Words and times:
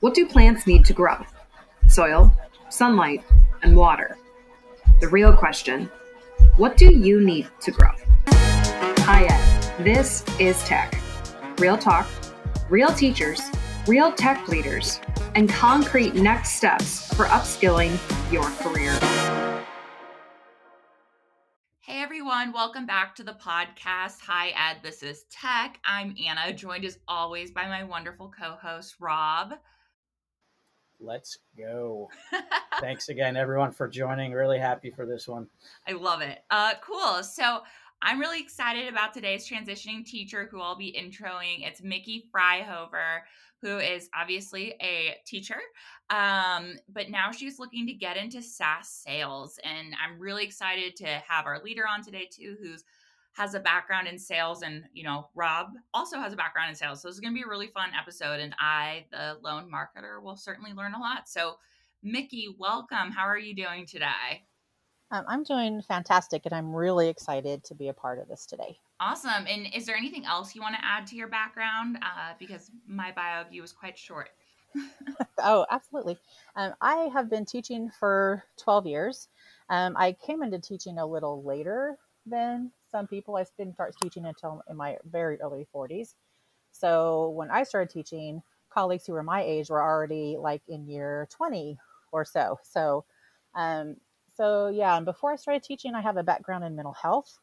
What 0.00 0.14
do 0.14 0.28
plants 0.28 0.64
need 0.64 0.84
to 0.84 0.92
grow? 0.92 1.16
Soil, 1.88 2.32
sunlight, 2.68 3.24
and 3.64 3.76
water. 3.76 4.16
The 5.00 5.08
real 5.08 5.32
question 5.32 5.90
what 6.56 6.76
do 6.76 6.94
you 6.94 7.20
need 7.20 7.48
to 7.62 7.72
grow? 7.72 7.90
Hi, 8.28 9.24
Ed. 9.24 9.84
This 9.84 10.24
is 10.38 10.62
Tech. 10.62 10.96
Real 11.58 11.76
talk, 11.76 12.06
real 12.70 12.90
teachers, 12.90 13.40
real 13.88 14.12
tech 14.12 14.46
leaders, 14.46 15.00
and 15.34 15.48
concrete 15.48 16.14
next 16.14 16.52
steps 16.52 17.12
for 17.14 17.24
upskilling 17.26 17.98
your 18.32 18.48
career. 18.62 18.92
Hey 21.80 22.02
everyone, 22.04 22.52
welcome 22.52 22.86
back 22.86 23.16
to 23.16 23.24
the 23.24 23.36
podcast. 23.44 24.20
Hi 24.20 24.52
Ed, 24.56 24.76
this 24.84 25.02
is 25.02 25.24
Tech. 25.28 25.80
I'm 25.84 26.14
Anna, 26.24 26.52
joined 26.52 26.84
as 26.84 27.00
always 27.08 27.50
by 27.50 27.66
my 27.66 27.82
wonderful 27.82 28.30
co 28.30 28.52
host, 28.52 28.94
Rob. 29.00 29.54
Let's 31.00 31.38
go. 31.56 32.10
Thanks 32.80 33.08
again, 33.08 33.36
everyone, 33.36 33.72
for 33.72 33.88
joining. 33.88 34.32
Really 34.32 34.58
happy 34.58 34.90
for 34.90 35.06
this 35.06 35.28
one. 35.28 35.46
I 35.86 35.92
love 35.92 36.20
it. 36.22 36.40
Uh, 36.50 36.74
cool. 36.82 37.22
So, 37.22 37.60
I'm 38.00 38.20
really 38.20 38.40
excited 38.40 38.88
about 38.88 39.12
today's 39.12 39.48
transitioning 39.48 40.06
teacher 40.06 40.48
who 40.48 40.60
I'll 40.60 40.76
be 40.76 40.96
introing. 40.96 41.66
It's 41.66 41.80
Micki 41.80 42.22
Fryhover, 42.30 43.22
who 43.60 43.78
is 43.78 44.08
obviously 44.14 44.76
a 44.80 45.16
teacher, 45.26 45.58
um, 46.10 46.74
but 46.88 47.10
now 47.10 47.32
she's 47.32 47.58
looking 47.58 47.88
to 47.88 47.92
get 47.92 48.16
into 48.16 48.40
SaaS 48.40 48.88
sales. 48.88 49.58
And 49.64 49.94
I'm 50.02 50.20
really 50.20 50.44
excited 50.44 50.94
to 50.96 51.06
have 51.06 51.46
our 51.46 51.60
leader 51.62 51.84
on 51.88 52.04
today, 52.04 52.28
too, 52.30 52.56
who's 52.62 52.84
has 53.38 53.54
a 53.54 53.60
background 53.60 54.08
in 54.08 54.18
sales 54.18 54.62
and 54.62 54.82
you 54.92 55.04
know 55.04 55.28
rob 55.36 55.68
also 55.94 56.18
has 56.18 56.32
a 56.32 56.36
background 56.36 56.68
in 56.68 56.74
sales 56.74 57.00
so 57.00 57.06
this 57.06 57.14
is 57.14 57.20
going 57.20 57.32
to 57.32 57.38
be 57.38 57.44
a 57.44 57.48
really 57.48 57.68
fun 57.68 57.90
episode 57.96 58.40
and 58.40 58.52
i 58.58 59.04
the 59.12 59.38
lone 59.44 59.70
marketer 59.72 60.20
will 60.20 60.36
certainly 60.36 60.72
learn 60.72 60.94
a 60.94 60.98
lot. 60.98 61.28
So 61.28 61.54
Micki 62.04 62.46
welcome. 62.58 63.10
How 63.10 63.22
are 63.22 63.38
you 63.38 63.54
doing 63.54 63.86
today? 63.86 64.44
Um, 65.10 65.24
i'm 65.28 65.44
doing 65.44 65.80
fantastic 65.82 66.42
and 66.44 66.52
i'm 66.52 66.74
really 66.74 67.08
excited 67.08 67.64
to 67.64 67.74
be 67.74 67.88
a 67.88 67.94
part 67.94 68.18
of 68.18 68.28
this 68.28 68.44
today. 68.44 68.76
Awesome. 69.00 69.46
And 69.46 69.68
is 69.72 69.86
there 69.86 69.96
anything 69.96 70.24
else 70.24 70.54
you 70.56 70.60
want 70.60 70.74
to 70.74 70.84
add 70.84 71.06
to 71.06 71.16
your 71.16 71.28
background? 71.28 71.98
Uh, 72.02 72.32
because 72.38 72.72
my 72.88 73.12
bio 73.12 73.42
of 73.42 73.52
you 73.52 73.62
is 73.62 73.72
quite 73.72 73.96
short. 73.96 74.30
Oh 75.40 75.64
absolutely. 75.70 76.18
Um, 76.56 76.74
i 76.80 77.08
have 77.12 77.30
been 77.30 77.44
teaching 77.44 77.90
for 78.00 78.42
12 78.58 78.86
years. 78.86 79.28
Um, 79.70 79.96
i 79.96 80.12
came 80.12 80.42
into 80.42 80.58
teaching 80.58 80.98
a 80.98 81.06
little 81.06 81.44
later 81.44 81.96
than 82.26 82.72
some 82.90 83.06
people. 83.06 83.36
I 83.36 83.44
didn't 83.56 83.74
start 83.74 83.94
teaching 84.00 84.26
until 84.26 84.62
in 84.68 84.76
my 84.76 84.96
very 85.04 85.40
early 85.40 85.66
40s. 85.74 86.14
So 86.72 87.30
when 87.30 87.50
I 87.50 87.62
started 87.62 87.92
teaching, 87.92 88.42
colleagues 88.70 89.06
who 89.06 89.12
were 89.12 89.22
my 89.22 89.42
age 89.42 89.70
were 89.70 89.82
already 89.82 90.36
like 90.38 90.62
in 90.68 90.86
year 90.86 91.28
20 91.30 91.78
or 92.12 92.24
so. 92.24 92.58
So, 92.62 93.04
um, 93.54 93.96
so 94.34 94.68
yeah. 94.68 94.96
And 94.96 95.04
before 95.04 95.32
I 95.32 95.36
started 95.36 95.62
teaching, 95.62 95.94
I 95.94 96.00
have 96.00 96.16
a 96.16 96.22
background 96.22 96.64
in 96.64 96.76
mental 96.76 96.92
health. 96.92 97.38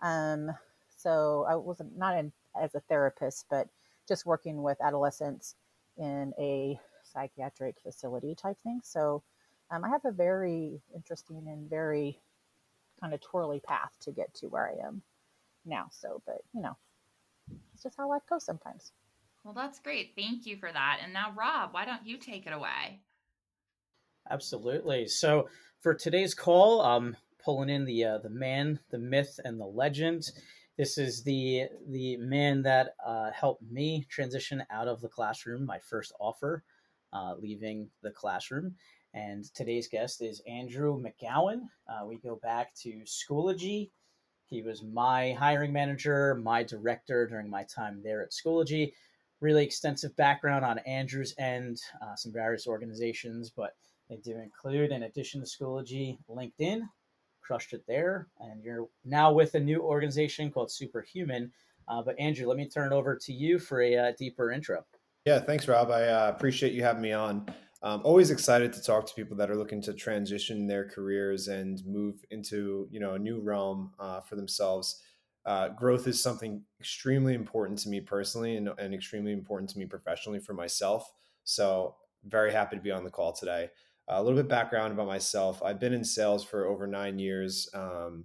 Um, 0.00 0.50
so 0.96 1.46
I 1.48 1.56
wasn't 1.56 1.96
not 1.96 2.16
in 2.16 2.32
as 2.60 2.74
a 2.74 2.80
therapist, 2.80 3.46
but 3.50 3.68
just 4.06 4.26
working 4.26 4.62
with 4.62 4.80
adolescents 4.80 5.54
in 5.96 6.32
a 6.38 6.78
psychiatric 7.04 7.76
facility 7.82 8.34
type 8.34 8.56
thing. 8.62 8.80
So 8.82 9.22
um, 9.70 9.84
I 9.84 9.88
have 9.88 10.04
a 10.04 10.12
very 10.12 10.80
interesting 10.94 11.46
and 11.48 11.68
very 11.68 12.18
kind 13.00 13.14
of 13.14 13.20
twirly 13.20 13.60
path 13.60 13.92
to 14.00 14.12
get 14.12 14.32
to 14.34 14.46
where 14.46 14.68
I 14.68 14.86
am 14.86 15.02
now. 15.64 15.86
So, 15.90 16.22
but 16.26 16.42
you 16.52 16.62
know, 16.62 16.76
it's 17.74 17.82
just 17.82 17.96
how 17.96 18.08
life 18.08 18.22
goes 18.28 18.44
sometimes. 18.44 18.92
Well, 19.44 19.54
that's 19.54 19.78
great. 19.78 20.12
Thank 20.16 20.46
you 20.46 20.56
for 20.56 20.70
that. 20.70 21.00
And 21.02 21.12
now, 21.12 21.32
Rob, 21.36 21.72
why 21.72 21.84
don't 21.84 22.06
you 22.06 22.18
take 22.18 22.46
it 22.46 22.52
away? 22.52 23.00
Absolutely. 24.30 25.06
So, 25.06 25.48
for 25.80 25.94
today's 25.94 26.34
call, 26.34 26.82
I'm 26.82 27.16
pulling 27.42 27.70
in 27.70 27.84
the 27.84 28.04
uh, 28.04 28.18
the 28.18 28.30
man, 28.30 28.78
the 28.90 28.98
myth, 28.98 29.38
and 29.44 29.58
the 29.58 29.66
legend. 29.66 30.30
This 30.76 30.98
is 30.98 31.22
the 31.22 31.64
the 31.88 32.16
man 32.18 32.62
that 32.62 32.94
uh, 33.04 33.30
helped 33.30 33.62
me 33.70 34.06
transition 34.08 34.62
out 34.70 34.88
of 34.88 35.00
the 35.00 35.08
classroom. 35.08 35.64
My 35.64 35.78
first 35.78 36.12
offer, 36.20 36.62
uh, 37.12 37.34
leaving 37.38 37.88
the 38.02 38.10
classroom, 38.10 38.74
and 39.14 39.44
today's 39.54 39.88
guest 39.88 40.22
is 40.22 40.42
Andrew 40.46 41.02
McGowan. 41.02 41.62
Uh, 41.88 42.06
we 42.06 42.18
go 42.18 42.38
back 42.42 42.74
to 42.82 43.02
Schoology. 43.04 43.90
He 44.46 44.62
was 44.62 44.82
my 44.82 45.32
hiring 45.32 45.72
manager, 45.72 46.34
my 46.34 46.62
director 46.62 47.26
during 47.26 47.50
my 47.50 47.64
time 47.64 48.00
there 48.02 48.22
at 48.22 48.32
Schoology. 48.32 48.92
Really 49.40 49.64
extensive 49.64 50.16
background 50.16 50.64
on 50.64 50.78
Andrew's 50.80 51.34
end, 51.38 51.80
uh, 52.02 52.16
some 52.16 52.32
various 52.32 52.66
organizations, 52.66 53.50
but 53.54 53.76
they 54.08 54.16
do 54.16 54.38
include, 54.38 54.90
in 54.90 55.04
addition 55.04 55.40
to 55.40 55.46
Schoology, 55.46 56.18
LinkedIn. 56.30 56.80
Crushed 57.42 57.72
it 57.72 57.84
there. 57.86 58.28
And 58.40 58.62
you're 58.62 58.88
now 59.04 59.32
with 59.32 59.54
a 59.54 59.60
new 59.60 59.80
organization 59.80 60.50
called 60.50 60.70
Superhuman. 60.70 61.52
Uh, 61.86 62.02
but 62.02 62.18
Andrew, 62.18 62.46
let 62.46 62.58
me 62.58 62.68
turn 62.68 62.92
it 62.92 62.94
over 62.94 63.16
to 63.16 63.32
you 63.32 63.58
for 63.58 63.80
a 63.80 63.96
uh, 63.96 64.12
deeper 64.18 64.50
intro. 64.50 64.84
Yeah, 65.24 65.40
thanks, 65.40 65.68
Rob. 65.68 65.90
I 65.90 66.08
uh, 66.08 66.32
appreciate 66.34 66.72
you 66.72 66.82
having 66.82 67.02
me 67.02 67.12
on. 67.12 67.46
Um, 67.82 68.00
always 68.04 68.30
excited 68.30 68.72
to 68.72 68.82
talk 68.82 69.06
to 69.06 69.14
people 69.14 69.36
that 69.36 69.50
are 69.50 69.56
looking 69.56 69.80
to 69.82 69.94
transition 69.94 70.66
their 70.66 70.88
careers 70.88 71.46
and 71.46 71.80
move 71.86 72.24
into 72.30 72.88
you 72.90 72.98
know 72.98 73.14
a 73.14 73.18
new 73.18 73.40
realm 73.40 73.92
uh, 73.98 74.20
for 74.20 74.36
themselves. 74.36 75.02
Uh, 75.46 75.68
growth 75.68 76.06
is 76.06 76.22
something 76.22 76.62
extremely 76.80 77.34
important 77.34 77.78
to 77.78 77.88
me 77.88 78.00
personally 78.00 78.56
and, 78.56 78.68
and 78.78 78.92
extremely 78.92 79.32
important 79.32 79.70
to 79.70 79.78
me 79.78 79.86
professionally 79.86 80.40
for 80.40 80.52
myself. 80.52 81.10
So 81.44 81.96
very 82.24 82.52
happy 82.52 82.76
to 82.76 82.82
be 82.82 82.90
on 82.90 83.04
the 83.04 83.10
call 83.10 83.32
today. 83.32 83.70
Uh, 84.10 84.16
a 84.16 84.22
little 84.22 84.36
bit 84.36 84.48
background 84.48 84.92
about 84.92 85.06
myself. 85.06 85.62
I've 85.62 85.80
been 85.80 85.94
in 85.94 86.04
sales 86.04 86.44
for 86.44 86.66
over 86.66 86.86
nine 86.86 87.18
years. 87.18 87.68
Um, 87.72 88.24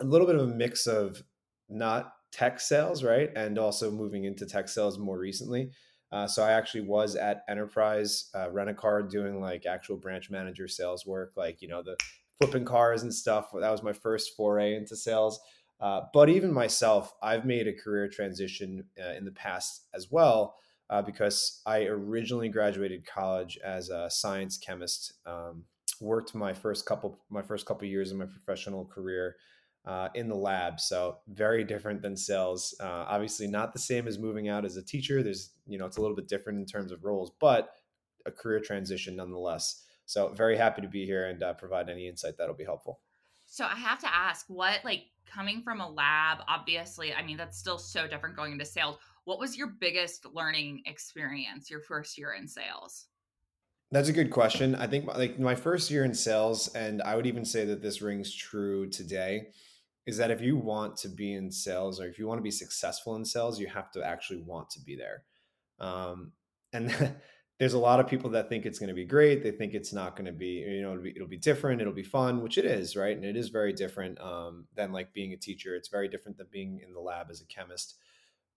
a 0.00 0.04
little 0.04 0.26
bit 0.26 0.36
of 0.36 0.42
a 0.42 0.54
mix 0.54 0.86
of 0.86 1.22
not 1.68 2.12
tech 2.32 2.60
sales, 2.60 3.02
right, 3.02 3.30
and 3.36 3.58
also 3.58 3.90
moving 3.90 4.24
into 4.24 4.46
tech 4.46 4.68
sales 4.68 4.98
more 4.98 5.18
recently. 5.18 5.70
Uh, 6.10 6.26
so 6.26 6.42
I 6.42 6.52
actually 6.52 6.82
was 6.82 7.16
at 7.16 7.44
Enterprise 7.48 8.30
uh, 8.34 8.50
Rent 8.50 8.70
a 8.70 8.74
Car 8.74 9.02
doing 9.02 9.40
like 9.40 9.66
actual 9.66 9.96
branch 9.96 10.30
manager 10.30 10.68
sales 10.68 11.06
work, 11.06 11.32
like 11.36 11.60
you 11.60 11.68
know 11.68 11.82
the 11.82 11.96
flipping 12.40 12.64
cars 12.64 13.02
and 13.02 13.12
stuff. 13.12 13.50
That 13.52 13.70
was 13.70 13.82
my 13.82 13.92
first 13.92 14.36
foray 14.36 14.74
into 14.74 14.96
sales. 14.96 15.40
Uh, 15.80 16.02
but 16.12 16.28
even 16.28 16.52
myself, 16.52 17.14
I've 17.22 17.44
made 17.44 17.68
a 17.68 17.72
career 17.72 18.08
transition 18.08 18.84
uh, 19.00 19.12
in 19.12 19.24
the 19.24 19.30
past 19.30 19.86
as 19.94 20.10
well 20.10 20.56
uh, 20.90 21.02
because 21.02 21.60
I 21.66 21.84
originally 21.84 22.48
graduated 22.48 23.06
college 23.06 23.58
as 23.64 23.90
a 23.90 24.10
science 24.10 24.58
chemist. 24.58 25.14
Um, 25.26 25.64
worked 26.00 26.34
my 26.34 26.54
first 26.54 26.86
couple 26.86 27.18
my 27.28 27.42
first 27.42 27.66
couple 27.66 27.86
years 27.86 28.12
in 28.12 28.18
my 28.18 28.26
professional 28.26 28.84
career 28.84 29.36
uh, 29.88 30.10
in 30.14 30.28
the 30.28 30.36
lab. 30.36 30.78
So 30.78 31.16
very 31.28 31.64
different 31.64 32.02
than 32.02 32.14
sales. 32.14 32.76
Uh, 32.78 33.06
obviously, 33.08 33.46
not 33.46 33.72
the 33.72 33.78
same 33.78 34.06
as 34.06 34.18
moving 34.18 34.48
out 34.48 34.66
as 34.66 34.76
a 34.76 34.82
teacher. 34.82 35.22
There's 35.22 35.50
you 35.66 35.78
know 35.78 35.86
it's 35.86 35.96
a 35.96 36.02
little 36.02 36.14
bit 36.14 36.28
different 36.28 36.58
in 36.58 36.66
terms 36.66 36.92
of 36.92 37.04
roles, 37.04 37.32
but 37.40 37.70
a 38.26 38.30
career 38.30 38.60
transition 38.60 39.16
nonetheless. 39.16 39.84
So 40.04 40.28
very 40.28 40.58
happy 40.58 40.82
to 40.82 40.88
be 40.88 41.06
here 41.06 41.26
and 41.28 41.42
uh, 41.42 41.54
provide 41.54 41.88
any 41.88 42.06
insight 42.06 42.34
that'll 42.36 42.54
be 42.54 42.64
helpful. 42.64 43.00
So 43.46 43.64
I 43.64 43.76
have 43.76 43.98
to 44.00 44.14
ask, 44.14 44.44
what 44.48 44.84
like 44.84 45.04
coming 45.26 45.62
from 45.62 45.80
a 45.80 45.88
lab? 45.88 46.38
Obviously, 46.48 47.14
I 47.14 47.24
mean 47.24 47.38
that's 47.38 47.58
still 47.58 47.78
so 47.78 48.06
different 48.06 48.36
going 48.36 48.52
into 48.52 48.66
sales. 48.66 48.98
What 49.24 49.38
was 49.38 49.56
your 49.56 49.68
biggest 49.80 50.26
learning 50.34 50.82
experience 50.84 51.70
your 51.70 51.80
first 51.80 52.18
year 52.18 52.34
in 52.38 52.46
sales? 52.46 53.06
That's 53.90 54.10
a 54.10 54.12
good 54.12 54.30
question. 54.30 54.74
I 54.74 54.86
think 54.86 55.06
like 55.06 55.38
my 55.38 55.54
first 55.54 55.90
year 55.90 56.04
in 56.04 56.12
sales, 56.12 56.68
and 56.74 57.00
I 57.00 57.16
would 57.16 57.26
even 57.26 57.46
say 57.46 57.64
that 57.64 57.80
this 57.80 58.02
rings 58.02 58.34
true 58.34 58.90
today 58.90 59.46
is 60.08 60.16
that 60.16 60.30
if 60.30 60.40
you 60.40 60.56
want 60.56 60.96
to 60.96 61.06
be 61.06 61.34
in 61.34 61.50
sales 61.50 62.00
or 62.00 62.06
if 62.06 62.18
you 62.18 62.26
want 62.26 62.38
to 62.38 62.42
be 62.42 62.50
successful 62.50 63.14
in 63.16 63.26
sales, 63.26 63.60
you 63.60 63.66
have 63.66 63.92
to 63.92 64.02
actually 64.02 64.40
want 64.40 64.70
to 64.70 64.80
be 64.80 64.96
there. 64.96 65.22
Um, 65.78 66.32
and 66.72 66.90
there's 67.58 67.74
a 67.74 67.78
lot 67.78 68.00
of 68.00 68.08
people 68.08 68.30
that 68.30 68.48
think 68.48 68.64
it's 68.64 68.78
going 68.78 68.88
to 68.88 68.94
be 68.94 69.04
great. 69.04 69.42
They 69.42 69.50
think 69.50 69.74
it's 69.74 69.92
not 69.92 70.16
going 70.16 70.24
to 70.24 70.32
be, 70.32 70.64
you 70.66 70.80
know, 70.80 70.92
it'll 70.92 71.02
be, 71.02 71.10
it'll 71.14 71.28
be, 71.28 71.36
different. 71.36 71.82
It'll 71.82 71.92
be 71.92 72.02
fun, 72.02 72.42
which 72.42 72.56
it 72.56 72.64
is, 72.64 72.96
right? 72.96 73.14
And 73.14 73.22
it 73.22 73.36
is 73.36 73.50
very 73.50 73.74
different 73.74 74.18
um, 74.18 74.64
than 74.74 74.92
like 74.92 75.12
being 75.12 75.34
a 75.34 75.36
teacher. 75.36 75.76
It's 75.76 75.88
very 75.88 76.08
different 76.08 76.38
than 76.38 76.46
being 76.50 76.80
in 76.82 76.94
the 76.94 77.00
lab 77.00 77.26
as 77.30 77.42
a 77.42 77.46
chemist. 77.46 77.96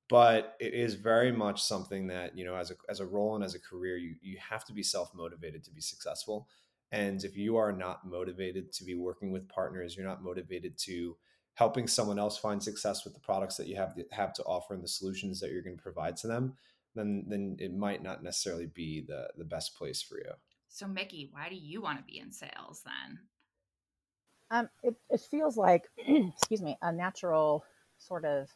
But 0.08 0.56
it 0.62 0.74
is 0.74 0.94
very 0.96 1.34
much 1.34 1.62
something 1.62 2.08
that 2.08 2.38
you 2.38 2.46
know, 2.46 2.56
as 2.56 2.72
a 2.72 2.76
as 2.88 3.02
a 3.02 3.06
role 3.06 3.36
and 3.36 3.44
as 3.44 3.56
a 3.56 3.60
career, 3.60 3.98
you 3.98 4.16
you 4.22 4.38
have 4.50 4.64
to 4.66 4.74
be 4.74 4.84
self 4.84 5.14
motivated 5.14 5.66
to 5.66 5.72
be 5.72 5.82
successful. 5.82 6.48
And 6.94 7.24
if 7.24 7.38
you 7.38 7.58
are 7.58 7.72
not 7.72 8.06
motivated 8.06 8.72
to 8.74 8.84
be 8.86 8.96
working 8.96 9.32
with 9.32 9.48
partners, 9.50 9.96
you're 9.96 10.08
not 10.08 10.24
motivated 10.24 10.78
to 10.80 11.16
helping 11.56 11.88
someone 11.88 12.20
else 12.20 12.38
find 12.38 12.62
success 12.62 13.04
with 13.04 13.14
the 13.14 13.20
products 13.20 13.58
that 13.58 13.68
you 13.68 13.76
have 13.76 13.94
to, 13.96 14.06
have 14.12 14.34
to 14.34 14.44
offer 14.44 14.74
and 14.74 14.84
the 14.84 14.88
solutions 14.88 15.40
that 15.40 15.52
you're 15.52 15.62
going 15.62 15.78
to 15.78 15.84
provide 15.84 16.18
to 16.18 16.28
them, 16.28 16.54
then 16.96 17.26
then 17.28 17.58
it 17.60 17.74
might 17.74 18.04
not 18.04 18.24
necessarily 18.24 18.68
be 18.68 19.02
the 19.08 19.28
the 19.38 19.46
best 19.46 19.76
place 19.76 20.02
for 20.02 20.18
you. 20.18 20.32
So 20.70 20.86
Micki, 20.86 21.30
why 21.32 21.50
do 21.50 21.56
you 21.56 21.82
want 21.82 22.00
to 22.00 22.04
be 22.04 22.20
in 22.20 22.32
sales 22.32 22.84
then? 22.86 23.20
Um, 24.52 24.70
it, 24.84 24.96
it 25.10 25.22
feels 25.22 25.56
like, 25.56 25.86
excuse 25.98 26.62
me, 26.62 26.78
a 26.82 26.92
natural 26.92 27.64
sort 28.00 28.26
of 28.26 28.50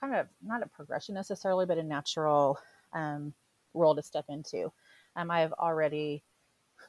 kind 0.00 0.14
of 0.14 0.26
not 0.42 0.62
a 0.62 0.66
progression 0.66 1.14
necessarily, 1.14 1.66
but 1.66 1.78
a 1.78 1.82
natural 1.82 2.58
um, 2.92 3.32
role 3.74 3.94
to 3.94 4.02
step 4.02 4.24
into. 4.28 4.72
Um, 5.16 5.30
I 5.30 5.40
have 5.40 5.52
already 5.52 6.22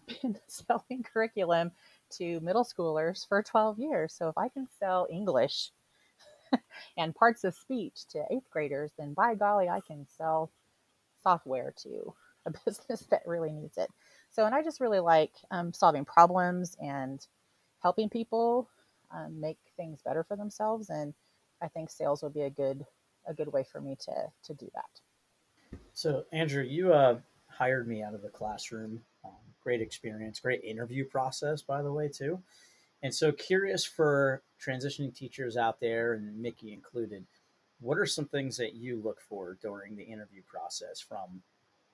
been 0.21 0.37
selling 0.47 1.03
curriculum 1.03 1.71
to 2.17 2.39
middle 2.41 2.63
schoolers 2.63 3.27
for 3.27 3.41
12 3.43 3.79
years. 3.79 4.13
So 4.13 4.29
if 4.29 4.37
I 4.37 4.49
can 4.49 4.67
sell 4.79 5.07
English 5.11 5.71
and 6.97 7.15
parts 7.15 7.43
of 7.43 7.55
speech 7.55 8.07
to 8.11 8.23
eighth 8.31 8.49
graders, 8.49 8.91
then 8.97 9.13
by 9.13 9.35
golly, 9.35 9.69
I 9.69 9.81
can 9.81 10.05
sell 10.17 10.51
software 11.21 11.73
to 11.83 12.13
a 12.45 12.51
business 12.65 13.01
that 13.11 13.21
really 13.25 13.51
needs 13.51 13.77
it. 13.77 13.89
So, 14.31 14.45
and 14.45 14.55
I 14.55 14.63
just 14.63 14.79
really 14.79 14.99
like 14.99 15.31
um, 15.51 15.73
solving 15.73 16.05
problems 16.05 16.75
and 16.79 17.25
helping 17.81 18.09
people 18.09 18.69
um, 19.11 19.39
make 19.39 19.57
things 19.75 20.01
better 20.03 20.23
for 20.23 20.35
themselves. 20.35 20.89
And 20.89 21.13
I 21.61 21.67
think 21.67 21.89
sales 21.89 22.23
would 22.23 22.33
be 22.33 22.43
a 22.43 22.49
good 22.49 22.85
a 23.27 23.33
good 23.33 23.51
way 23.51 23.63
for 23.69 23.81
me 23.81 23.97
to 23.99 24.13
to 24.43 24.53
do 24.53 24.69
that. 24.73 25.79
So, 25.93 26.25
Andrew, 26.31 26.63
you 26.63 26.93
uh, 26.93 27.19
hired 27.59 27.87
me 27.87 28.01
out 28.01 28.15
of 28.15 28.21
the 28.21 28.29
classroom. 28.29 29.01
Um, 29.25 29.31
great 29.61 29.81
experience, 29.81 30.39
great 30.39 30.63
interview 30.63 31.03
process, 31.03 31.61
by 31.61 31.81
the 31.81 31.91
way, 31.91 32.07
too. 32.07 32.41
And 33.03 33.13
so, 33.13 33.31
curious 33.33 33.85
for 33.85 34.41
transitioning 34.65 35.13
teachers 35.13 35.57
out 35.57 35.79
there, 35.79 36.13
and 36.13 36.43
Micki 36.43 36.73
included, 36.73 37.25
what 37.81 37.97
are 37.97 38.05
some 38.05 38.25
things 38.25 38.57
that 38.57 38.75
you 38.75 39.01
look 39.03 39.21
for 39.21 39.57
during 39.61 39.95
the 39.95 40.03
interview 40.03 40.41
process 40.47 40.99
from 40.99 41.41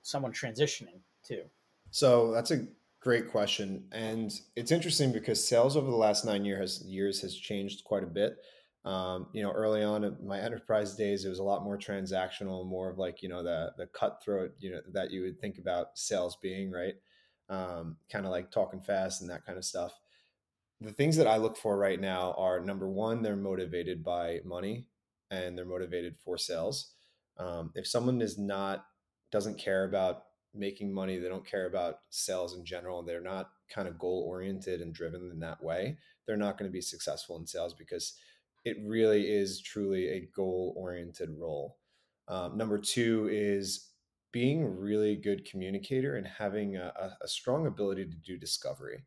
someone 0.02 0.32
transitioning 0.32 1.00
to? 1.24 1.42
So 1.90 2.32
that's 2.32 2.50
a 2.50 2.66
great 3.00 3.30
question, 3.30 3.84
and 3.92 4.32
it's 4.54 4.72
interesting 4.72 5.12
because 5.12 5.46
sales 5.46 5.76
over 5.76 5.90
the 5.90 5.96
last 5.96 6.24
nine 6.24 6.44
has, 6.44 6.82
years 6.82 7.20
has 7.22 7.34
changed 7.34 7.84
quite 7.84 8.02
a 8.02 8.08
bit. 8.08 8.38
Um, 8.86 9.26
you 9.32 9.42
know, 9.42 9.50
early 9.50 9.82
on 9.82 10.04
in 10.04 10.16
my 10.24 10.40
enterprise 10.40 10.94
days, 10.94 11.24
it 11.24 11.28
was 11.28 11.40
a 11.40 11.44
lot 11.44 11.64
more 11.64 11.76
transactional, 11.76 12.64
more 12.64 12.88
of 12.88 12.98
like 12.98 13.20
you 13.20 13.28
know 13.28 13.42
the 13.42 13.72
the 13.76 13.86
cutthroat, 13.88 14.52
you 14.60 14.70
know, 14.70 14.80
that 14.92 15.10
you 15.10 15.22
would 15.22 15.40
think 15.40 15.58
about 15.58 15.98
sales 15.98 16.36
being, 16.40 16.70
right? 16.70 16.94
Um, 17.48 17.96
kind 18.10 18.24
of 18.24 18.30
like 18.30 18.52
talking 18.52 18.80
fast 18.80 19.20
and 19.20 19.30
that 19.30 19.44
kind 19.44 19.58
of 19.58 19.64
stuff. 19.64 19.92
The 20.80 20.92
things 20.92 21.16
that 21.16 21.26
I 21.26 21.36
look 21.38 21.56
for 21.56 21.76
right 21.76 22.00
now 22.00 22.34
are 22.38 22.60
number 22.60 22.88
one, 22.88 23.22
they're 23.22 23.34
motivated 23.34 24.04
by 24.04 24.40
money 24.44 24.86
and 25.30 25.58
they're 25.58 25.64
motivated 25.64 26.16
for 26.24 26.38
sales. 26.38 26.92
Um, 27.38 27.72
if 27.74 27.86
someone 27.88 28.20
is 28.20 28.38
not 28.38 28.86
doesn't 29.32 29.58
care 29.58 29.84
about 29.84 30.24
making 30.54 30.92
money, 30.92 31.18
they 31.18 31.28
don't 31.28 31.46
care 31.46 31.66
about 31.66 31.98
sales 32.10 32.56
in 32.56 32.64
general, 32.64 33.02
they're 33.02 33.20
not 33.20 33.50
kind 33.68 33.88
of 33.88 33.98
goal 33.98 34.24
oriented 34.28 34.80
and 34.80 34.94
driven 34.94 35.28
in 35.32 35.40
that 35.40 35.62
way, 35.62 35.98
they're 36.24 36.36
not 36.36 36.56
going 36.56 36.68
to 36.68 36.72
be 36.72 36.80
successful 36.80 37.36
in 37.36 37.46
sales 37.46 37.74
because 37.74 38.14
it 38.66 38.76
really 38.84 39.22
is 39.22 39.62
truly 39.62 40.08
a 40.08 40.28
goal 40.34 40.74
oriented 40.76 41.30
role. 41.38 41.78
Um, 42.26 42.58
number 42.58 42.78
two 42.78 43.28
is 43.30 43.92
being 44.32 44.64
a 44.64 44.68
really 44.68 45.14
good 45.14 45.48
communicator 45.48 46.16
and 46.16 46.26
having 46.26 46.76
a, 46.76 46.92
a 47.22 47.28
strong 47.28 47.68
ability 47.68 48.06
to 48.06 48.16
do 48.16 48.36
discovery. 48.36 49.04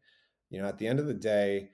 You 0.50 0.62
know, 0.62 0.68
at 0.68 0.78
the 0.78 0.88
end 0.88 0.98
of 0.98 1.08
the 1.08 1.14
day, 1.14 1.72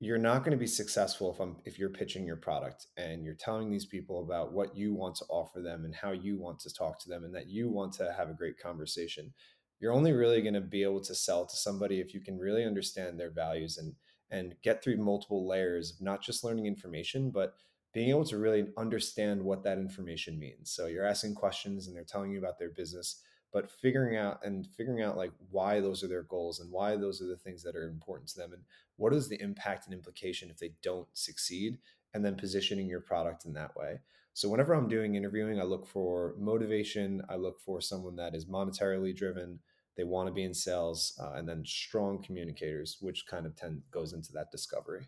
you're 0.00 0.18
not 0.18 0.40
going 0.40 0.50
to 0.50 0.58
be 0.58 0.66
successful 0.66 1.32
if 1.32 1.40
I'm 1.40 1.56
if 1.64 1.78
you're 1.78 1.88
pitching 1.88 2.26
your 2.26 2.36
product 2.36 2.86
and 2.96 3.24
you're 3.24 3.34
telling 3.34 3.70
these 3.70 3.86
people 3.86 4.24
about 4.24 4.52
what 4.52 4.76
you 4.76 4.92
want 4.92 5.14
to 5.16 5.24
offer 5.28 5.60
them 5.60 5.84
and 5.84 5.94
how 5.94 6.10
you 6.10 6.36
want 6.36 6.58
to 6.60 6.74
talk 6.74 7.00
to 7.02 7.08
them 7.08 7.22
and 7.22 7.34
that 7.34 7.48
you 7.48 7.68
want 7.70 7.92
to 7.94 8.12
have 8.16 8.28
a 8.28 8.34
great 8.34 8.58
conversation. 8.58 9.32
You're 9.78 9.92
only 9.92 10.12
really 10.12 10.42
going 10.42 10.54
to 10.54 10.60
be 10.60 10.82
able 10.82 11.02
to 11.02 11.14
sell 11.14 11.46
to 11.46 11.56
somebody 11.56 12.00
if 12.00 12.12
you 12.12 12.20
can 12.20 12.38
really 12.38 12.64
understand 12.64 13.20
their 13.20 13.30
values 13.30 13.78
and 13.78 13.94
and 14.30 14.54
get 14.62 14.82
through 14.82 14.96
multiple 14.96 15.46
layers 15.46 15.92
of 15.92 16.00
not 16.00 16.22
just 16.22 16.44
learning 16.44 16.66
information 16.66 17.30
but 17.30 17.54
being 17.94 18.10
able 18.10 18.24
to 18.24 18.38
really 18.38 18.66
understand 18.76 19.42
what 19.42 19.64
that 19.64 19.78
information 19.78 20.38
means. 20.38 20.70
So 20.70 20.86
you're 20.86 21.06
asking 21.06 21.34
questions 21.34 21.86
and 21.86 21.96
they're 21.96 22.04
telling 22.04 22.30
you 22.30 22.38
about 22.38 22.58
their 22.58 22.70
business 22.70 23.22
but 23.52 23.70
figuring 23.70 24.16
out 24.16 24.44
and 24.44 24.66
figuring 24.76 25.02
out 25.02 25.16
like 25.16 25.32
why 25.50 25.80
those 25.80 26.02
are 26.04 26.08
their 26.08 26.22
goals 26.24 26.60
and 26.60 26.70
why 26.70 26.96
those 26.96 27.22
are 27.22 27.26
the 27.26 27.36
things 27.36 27.62
that 27.62 27.76
are 27.76 27.88
important 27.88 28.28
to 28.28 28.38
them 28.38 28.52
and 28.52 28.62
what 28.96 29.14
is 29.14 29.28
the 29.28 29.40
impact 29.40 29.86
and 29.86 29.94
implication 29.94 30.50
if 30.50 30.58
they 30.58 30.72
don't 30.82 31.08
succeed 31.12 31.78
and 32.14 32.24
then 32.24 32.34
positioning 32.34 32.86
your 32.86 33.00
product 33.00 33.44
in 33.44 33.52
that 33.54 33.74
way 33.76 33.98
so 34.34 34.48
whenever 34.48 34.74
i'm 34.74 34.88
doing 34.88 35.14
interviewing 35.14 35.60
i 35.60 35.64
look 35.64 35.86
for 35.86 36.34
motivation 36.38 37.22
i 37.28 37.36
look 37.36 37.60
for 37.60 37.80
someone 37.80 38.16
that 38.16 38.34
is 38.34 38.46
monetarily 38.46 39.14
driven 39.14 39.58
they 39.98 40.04
want 40.04 40.26
to 40.26 40.32
be 40.32 40.44
in 40.44 40.54
sales 40.54 41.20
uh, 41.20 41.32
and 41.34 41.46
then 41.46 41.62
strong 41.66 42.22
communicators 42.22 42.96
which 43.00 43.26
kind 43.26 43.44
of 43.44 43.54
tend 43.54 43.82
goes 43.90 44.14
into 44.14 44.32
that 44.32 44.50
discovery 44.50 45.06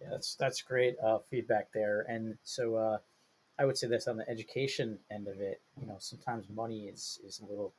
yeah 0.00 0.08
that's 0.10 0.36
that's 0.36 0.62
great 0.62 0.94
uh, 1.04 1.18
feedback 1.28 1.72
there 1.72 2.06
and 2.08 2.36
so 2.44 2.76
uh, 2.76 2.98
I 3.58 3.64
would 3.64 3.76
say 3.76 3.86
this 3.86 4.08
on 4.08 4.16
the 4.16 4.28
education 4.28 4.98
end 5.10 5.28
of 5.28 5.40
it. 5.40 5.60
You 5.80 5.86
know, 5.86 5.96
sometimes 5.98 6.48
money 6.48 6.88
is 6.88 7.20
is 7.24 7.40
a 7.40 7.46
little 7.46 7.74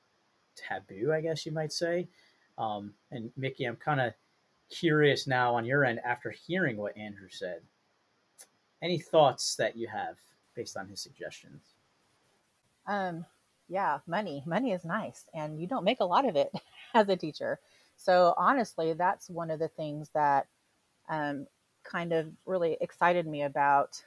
taboo, 0.55 1.11
I 1.13 1.21
guess 1.21 1.45
you 1.45 1.51
might 1.51 1.73
say. 1.73 2.07
Um, 2.57 2.93
and 3.11 3.31
Micki, 3.39 3.67
I'm 3.67 3.75
kind 3.75 3.99
of 3.99 4.13
curious 4.69 5.27
now 5.27 5.55
on 5.55 5.65
your 5.65 5.83
end 5.83 5.99
after 6.05 6.29
hearing 6.29 6.77
what 6.77 6.95
Andrew 6.97 7.29
said. 7.29 7.61
Any 8.81 8.99
thoughts 8.99 9.55
that 9.55 9.75
you 9.75 9.87
have 9.87 10.17
based 10.55 10.77
on 10.77 10.87
his 10.87 11.01
suggestions? 11.01 11.73
Um, 12.85 13.25
yeah, 13.67 13.99
money. 14.07 14.43
Money 14.45 14.71
is 14.71 14.85
nice, 14.85 15.25
and 15.33 15.59
you 15.59 15.67
don't 15.67 15.83
make 15.85 15.99
a 16.01 16.05
lot 16.05 16.27
of 16.27 16.35
it 16.35 16.51
as 16.93 17.09
a 17.09 17.15
teacher. 17.15 17.59
So 17.97 18.33
honestly, 18.37 18.93
that's 18.93 19.29
one 19.29 19.51
of 19.51 19.59
the 19.59 19.67
things 19.69 20.09
that 20.13 20.47
um, 21.09 21.47
kind 21.83 22.13
of 22.13 22.27
really 22.45 22.77
excited 22.81 23.27
me 23.27 23.43
about 23.43 24.01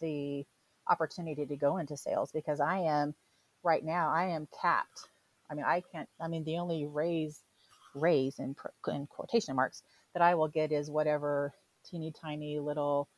the 0.00 0.44
opportunity 0.88 1.46
to 1.46 1.56
go 1.56 1.78
into 1.78 1.96
sales 1.96 2.30
because 2.32 2.60
I 2.60 2.78
am 2.78 3.14
right 3.62 3.84
now 3.84 4.10
I 4.10 4.26
am 4.26 4.48
capped. 4.60 5.08
I 5.50 5.54
mean, 5.54 5.64
I 5.64 5.82
can't. 5.92 6.08
I 6.20 6.28
mean, 6.28 6.44
the 6.44 6.58
only 6.58 6.86
raise 6.86 7.40
raise 7.94 8.38
in, 8.38 8.56
in 8.88 9.06
quotation 9.06 9.56
marks 9.56 9.82
that 10.14 10.22
I 10.22 10.34
will 10.34 10.48
get 10.48 10.72
is 10.72 10.90
whatever 10.90 11.52
teeny 11.84 12.12
tiny 12.12 12.58
little 12.58 13.08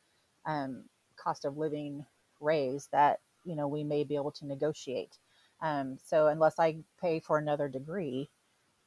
um, 0.45 0.83
cost 1.17 1.45
of 1.45 1.57
living 1.57 2.05
raise 2.39 2.87
that 2.91 3.19
you 3.45 3.55
know 3.55 3.67
we 3.67 3.83
may 3.83 4.03
be 4.03 4.15
able 4.15 4.31
to 4.31 4.45
negotiate. 4.45 5.17
Um, 5.61 5.97
so 6.05 6.27
unless 6.27 6.59
I 6.59 6.79
pay 7.01 7.19
for 7.19 7.37
another 7.37 7.67
degree, 7.69 8.29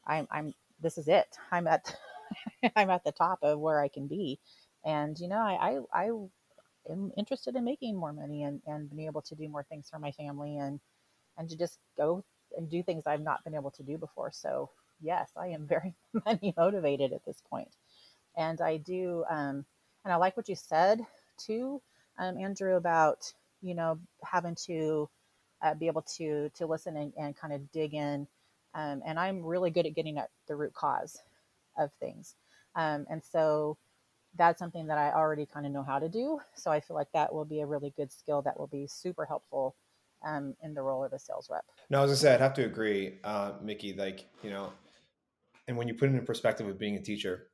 I'm, 0.07 0.29
I'm 0.31 0.55
this 0.81 0.99
is 0.99 1.09
it. 1.09 1.29
I'm 1.53 1.67
at 1.69 1.95
I'm 2.77 2.91
at 2.91 3.05
the 3.05 3.13
top 3.13 3.41
of 3.43 3.59
where 3.61 3.81
I 3.81 3.89
can 3.89 4.09
be, 4.09 4.41
and 4.85 5.19
you 5.19 5.29
know 5.29 5.39
I 5.41 5.81
I, 5.95 6.07
I 6.07 6.11
am 6.91 7.13
interested 7.17 7.57
in 7.57 7.65
making 7.65 7.97
more 7.97 8.13
money 8.13 8.43
and, 8.45 8.61
and 8.67 8.91
being 8.91 9.07
able 9.09 9.23
to 9.23 9.35
do 9.35 9.49
more 9.49 9.65
things 9.65 9.89
for 9.91 9.99
my 9.99 10.13
family 10.13 10.59
and 10.59 10.81
and 11.39 11.49
to 11.51 11.57
just 11.59 11.79
go 11.97 12.25
and 12.57 12.71
do 12.71 12.83
things 12.83 13.05
I've 13.07 13.23
not 13.23 13.45
been 13.45 13.55
able 13.55 13.71
to 13.73 13.83
do 13.83 13.99
before. 13.99 14.31
So 14.33 14.71
yes, 15.01 15.31
I 15.37 15.49
am 15.49 15.67
very 15.69 15.95
money 16.27 16.55
motivated 16.57 17.13
at 17.13 17.25
this 17.27 17.43
point. 17.51 17.71
And 18.37 18.61
I 18.61 18.79
do 18.79 19.25
um, 19.31 19.65
and 20.05 20.13
I 20.13 20.17
like 20.17 20.37
what 20.37 20.49
you 20.49 20.57
said 20.57 21.01
too, 21.39 21.83
um, 22.19 22.39
Andrew, 22.39 22.77
about 22.77 23.33
you 23.63 23.75
know 23.75 23.99
having 24.25 24.57
to 24.67 25.09
uh, 25.63 25.75
be 25.75 25.87
able 25.87 26.03
to 26.03 26.51
to 26.51 26.67
listen 26.67 26.97
and, 26.97 27.13
and 27.19 27.37
kind 27.37 27.53
of 27.53 27.71
dig 27.73 27.95
in. 27.95 28.27
Um, 28.75 29.03
and 29.05 29.19
I'm 29.19 29.45
really 29.45 29.71
good 29.71 29.87
at 29.87 29.95
getting 29.95 30.19
at 30.19 30.31
the 30.47 30.57
root 30.57 30.75
cause 30.75 31.19
of 31.77 31.91
things. 31.99 32.37
Um, 32.77 33.07
and 33.11 33.23
so 33.23 33.77
that's 34.37 34.59
something 34.59 34.87
that 34.87 34.99
I 34.99 35.11
already 35.13 35.45
kind 35.45 35.67
of 35.67 35.73
know 35.73 35.83
how 35.83 35.99
to 35.99 36.09
do. 36.09 36.41
So 36.55 36.71
I 36.71 36.81
feel 36.81 36.97
like 36.97 37.11
that 37.13 37.33
will 37.35 37.45
be 37.45 37.61
a 37.61 37.67
really 37.67 37.93
good 37.97 38.13
skill 38.13 38.43
that 38.43 38.59
will 38.59 38.69
be 38.69 38.87
super 38.87 39.25
helpful 39.25 39.75
um, 40.25 40.55
in 40.63 40.75
the 40.75 40.83
role 40.83 41.03
of 41.03 41.13
a 41.13 41.19
sales 41.19 41.49
rep. 41.51 41.65
No, 41.89 42.03
as 42.03 42.13
I 42.13 42.15
said, 42.15 42.35
I'd 42.35 42.45
have 42.45 42.55
to 42.55 42.65
agree, 42.65 43.19
uh, 43.25 43.53
Micki. 43.65 43.97
Like 43.97 44.27
you 44.43 44.51
know, 44.51 44.73
and 45.67 45.77
when 45.77 45.89
you 45.89 45.95
put 45.95 46.11
it 46.11 46.15
in 46.15 46.25
perspective 46.25 46.69
of 46.69 46.79
being 46.79 46.97
a 46.97 47.03
teacher, 47.03 47.49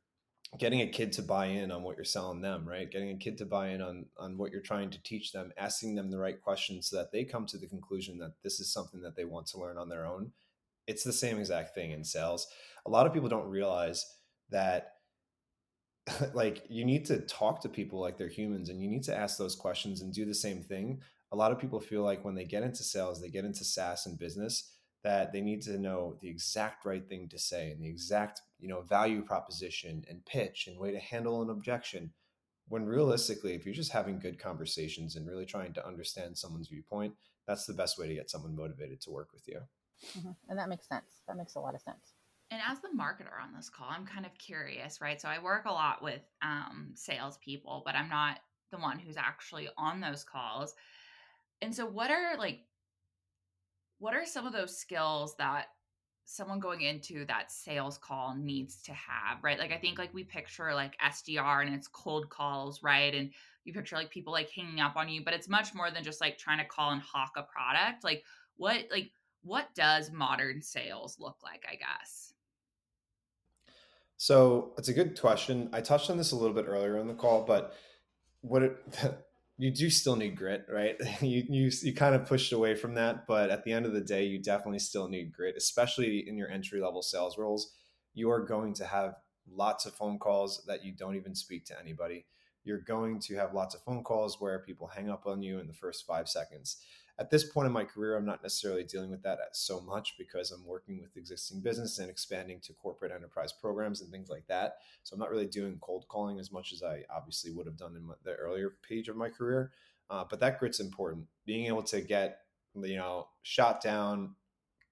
getting 0.57 0.81
a 0.81 0.87
kid 0.87 1.11
to 1.13 1.21
buy 1.21 1.47
in 1.47 1.71
on 1.71 1.83
what 1.83 1.97
you're 1.97 2.05
selling 2.05 2.41
them, 2.41 2.67
right? 2.67 2.89
Getting 2.89 3.11
a 3.11 3.17
kid 3.17 3.37
to 3.39 3.45
buy 3.45 3.69
in 3.69 3.81
on 3.81 4.05
on 4.17 4.37
what 4.37 4.51
you're 4.51 4.61
trying 4.61 4.89
to 4.91 5.03
teach 5.03 5.31
them, 5.31 5.51
asking 5.57 5.95
them 5.95 6.09
the 6.09 6.17
right 6.17 6.41
questions 6.41 6.89
so 6.89 6.97
that 6.97 7.11
they 7.11 7.23
come 7.23 7.45
to 7.47 7.57
the 7.57 7.67
conclusion 7.67 8.17
that 8.19 8.33
this 8.43 8.59
is 8.59 8.71
something 8.71 9.01
that 9.01 9.15
they 9.15 9.25
want 9.25 9.47
to 9.47 9.59
learn 9.59 9.77
on 9.77 9.89
their 9.89 10.05
own. 10.05 10.31
It's 10.87 11.03
the 11.03 11.13
same 11.13 11.37
exact 11.37 11.75
thing 11.75 11.91
in 11.91 12.03
sales. 12.03 12.47
A 12.85 12.89
lot 12.89 13.05
of 13.05 13.13
people 13.13 13.29
don't 13.29 13.49
realize 13.49 14.05
that 14.49 14.93
like 16.33 16.63
you 16.69 16.85
need 16.85 17.05
to 17.05 17.19
talk 17.21 17.61
to 17.61 17.69
people 17.69 17.99
like 17.99 18.17
they're 18.17 18.29
humans 18.29 18.69
and 18.69 18.81
you 18.81 18.87
need 18.87 19.03
to 19.03 19.15
ask 19.15 19.37
those 19.37 19.55
questions 19.55 20.01
and 20.01 20.13
do 20.13 20.25
the 20.25 20.33
same 20.33 20.61
thing. 20.63 21.01
A 21.31 21.35
lot 21.35 21.51
of 21.51 21.59
people 21.59 21.81
feel 21.81 22.03
like 22.03 22.23
when 22.23 22.35
they 22.35 22.45
get 22.45 22.63
into 22.63 22.83
sales, 22.83 23.21
they 23.21 23.29
get 23.29 23.43
into 23.43 23.65
SaaS 23.65 24.05
and 24.05 24.17
business 24.17 24.71
that 25.03 25.31
they 25.31 25.41
need 25.41 25.61
to 25.61 25.77
know 25.77 26.17
the 26.21 26.29
exact 26.29 26.85
right 26.85 27.07
thing 27.07 27.27
to 27.29 27.37
say 27.37 27.71
and 27.71 27.81
the 27.81 27.87
exact, 27.87 28.41
you 28.59 28.67
know, 28.67 28.81
value 28.81 29.21
proposition 29.21 30.03
and 30.09 30.25
pitch 30.25 30.67
and 30.67 30.79
way 30.79 30.91
to 30.91 30.99
handle 30.99 31.41
an 31.41 31.49
objection. 31.49 32.11
When 32.69 32.85
realistically, 32.85 33.53
if 33.53 33.65
you're 33.65 33.73
just 33.73 33.93
having 33.93 34.19
good 34.19 34.39
conversations 34.39 35.15
and 35.15 35.27
really 35.27 35.45
trying 35.45 35.73
to 35.73 35.87
understand 35.87 36.37
someone's 36.37 36.67
viewpoint, 36.67 37.13
that's 37.47 37.65
the 37.65 37.73
best 37.73 37.97
way 37.97 38.07
to 38.07 38.15
get 38.15 38.29
someone 38.29 38.55
motivated 38.55 38.99
to 39.01 39.11
work 39.11 39.29
with 39.33 39.47
you. 39.47 39.59
Mm-hmm. 40.17 40.31
And 40.49 40.59
that 40.59 40.67
makes 40.67 40.87
sense. 40.87 41.21
That 41.27 41.37
makes 41.37 41.55
a 41.55 41.59
lot 41.59 41.75
of 41.75 41.81
sense 41.81 42.13
and 42.49 42.61
as 42.65 42.79
the 42.79 42.89
marketer 42.97 43.41
on 43.43 43.53
this 43.53 43.69
call, 43.69 43.87
I'm 43.89 44.05
kind 44.05 44.25
of 44.25 44.37
curious, 44.37 45.01
right? 45.01 45.19
So 45.19 45.27
I 45.27 45.39
work 45.39 45.65
a 45.65 45.71
lot 45.71 46.01
with 46.01 46.21
um, 46.41 46.91
salespeople, 46.95 47.83
but 47.85 47.95
I'm 47.95 48.09
not 48.09 48.39
the 48.71 48.77
one 48.77 48.99
who's 48.99 49.17
actually 49.17 49.67
on 49.77 49.99
those 49.99 50.23
calls. 50.23 50.73
And 51.61 51.75
so, 51.75 51.85
what 51.85 52.09
are 52.09 52.37
like, 52.37 52.59
what 53.99 54.13
are 54.13 54.25
some 54.25 54.45
of 54.47 54.53
those 54.53 54.77
skills 54.77 55.35
that 55.37 55.67
someone 56.29 56.59
going 56.59 56.81
into 56.81 57.25
that 57.25 57.49
sales 57.49 57.97
call 57.97 58.35
needs 58.35 58.81
to 58.83 58.91
have, 58.91 59.41
right? 59.43 59.57
Like 59.57 59.71
I 59.71 59.77
think 59.77 59.97
like 59.97 60.13
we 60.13 60.25
picture 60.25 60.73
like 60.73 60.97
SDR 60.99 61.65
and 61.65 61.73
it's 61.73 61.87
cold 61.87 62.29
calls, 62.29 62.83
right? 62.83 63.15
And 63.15 63.31
you 63.63 63.73
picture 63.73 63.95
like 63.95 64.09
people 64.09 64.33
like 64.33 64.49
hanging 64.49 64.81
up 64.81 64.97
on 64.97 65.07
you, 65.07 65.23
but 65.23 65.33
it's 65.33 65.47
much 65.47 65.73
more 65.73 65.89
than 65.89 66.03
just 66.03 66.19
like 66.19 66.37
trying 66.37 66.57
to 66.57 66.65
call 66.65 66.91
and 66.91 67.01
hawk 67.01 67.31
a 67.37 67.43
product. 67.43 68.03
Like 68.03 68.23
what 68.57 68.87
like 68.91 69.11
what 69.41 69.73
does 69.73 70.11
modern 70.11 70.61
sales 70.61 71.15
look 71.17 71.37
like, 71.43 71.65
I 71.67 71.75
guess? 71.75 72.33
So 74.17 74.73
it's 74.77 74.89
a 74.89 74.93
good 74.93 75.19
question. 75.19 75.69
I 75.71 75.79
touched 75.79 76.09
on 76.09 76.17
this 76.17 76.33
a 76.33 76.35
little 76.35 76.53
bit 76.53 76.65
earlier 76.67 76.97
in 76.97 77.07
the 77.07 77.13
call, 77.13 77.43
but 77.43 77.73
what 78.41 78.63
it, 78.63 78.77
you 79.57 79.71
do 79.71 79.89
still 79.89 80.15
need 80.15 80.35
grit, 80.35 80.65
right? 80.69 80.95
You, 81.21 81.43
you 81.49 81.71
you 81.81 81.93
kind 81.93 82.15
of 82.15 82.27
pushed 82.27 82.53
away 82.53 82.75
from 82.75 82.93
that, 82.95 83.25
but 83.27 83.49
at 83.49 83.63
the 83.63 83.73
end 83.73 83.85
of 83.85 83.93
the 83.93 84.01
day, 84.01 84.25
you 84.25 84.39
definitely 84.39 84.79
still 84.79 85.07
need 85.07 85.33
grit, 85.33 85.55
especially 85.57 86.27
in 86.27 86.37
your 86.37 86.49
entry 86.49 86.79
level 86.79 87.01
sales 87.01 87.37
roles. 87.37 87.73
You 88.13 88.29
are 88.29 88.45
going 88.45 88.73
to 88.75 88.85
have 88.85 89.15
lots 89.49 89.85
of 89.85 89.93
phone 89.93 90.19
calls 90.19 90.63
that 90.67 90.83
you 90.83 90.91
don't 90.91 91.15
even 91.15 91.33
speak 91.33 91.65
to 91.65 91.79
anybody. 91.79 92.25
You're 92.63 92.81
going 92.81 93.19
to 93.21 93.35
have 93.35 93.53
lots 93.53 93.75
of 93.75 93.81
phone 93.81 94.03
calls 94.03 94.39
where 94.39 94.59
people 94.59 94.87
hang 94.87 95.09
up 95.09 95.25
on 95.25 95.41
you 95.41 95.59
in 95.59 95.67
the 95.67 95.73
first 95.73 96.05
five 96.05 96.27
seconds 96.27 96.77
at 97.19 97.31
this 97.31 97.43
point 97.43 97.65
in 97.65 97.73
my 97.73 97.83
career, 97.83 98.15
I'm 98.15 98.25
not 98.25 98.43
necessarily 98.43 98.83
dealing 98.83 99.09
with 99.09 99.23
that 99.23 99.39
so 99.53 99.81
much 99.81 100.15
because 100.17 100.51
I'm 100.51 100.65
working 100.65 101.01
with 101.01 101.17
existing 101.17 101.61
business 101.61 101.97
and 101.97 102.09
expanding 102.09 102.59
to 102.61 102.73
corporate 102.73 103.11
enterprise 103.11 103.51
programs 103.51 104.01
and 104.01 104.11
things 104.11 104.29
like 104.29 104.45
that. 104.47 104.77
So 105.03 105.13
I'm 105.13 105.19
not 105.19 105.31
really 105.31 105.47
doing 105.47 105.77
cold 105.81 106.05
calling 106.07 106.39
as 106.39 106.51
much 106.51 106.73
as 106.73 106.83
I 106.83 107.03
obviously 107.09 107.51
would 107.51 107.65
have 107.65 107.77
done 107.77 107.95
in 107.95 108.07
the 108.23 108.35
earlier 108.35 108.73
page 108.87 109.07
of 109.07 109.15
my 109.15 109.29
career. 109.29 109.71
Uh, 110.09 110.25
but 110.29 110.39
that 110.39 110.59
grit's 110.59 110.79
important. 110.79 111.25
Being 111.45 111.65
able 111.65 111.83
to 111.83 112.01
get 112.01 112.41
you 112.75 112.97
know 112.97 113.27
shot 113.41 113.81
down, 113.81 114.35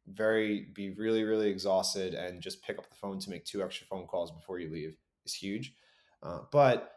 very 0.07 0.67
be 0.73 0.89
really 0.91 1.23
really 1.23 1.49
exhausted, 1.49 2.15
and 2.15 2.41
just 2.41 2.63
pick 2.63 2.77
up 2.79 2.89
the 2.89 2.95
phone 2.95 3.19
to 3.19 3.29
make 3.29 3.45
two 3.45 3.63
extra 3.63 3.85
phone 3.87 4.07
calls 4.07 4.31
before 4.31 4.59
you 4.59 4.69
leave 4.69 4.97
is 5.25 5.33
huge. 5.33 5.75
Uh, 6.23 6.39
but 6.51 6.94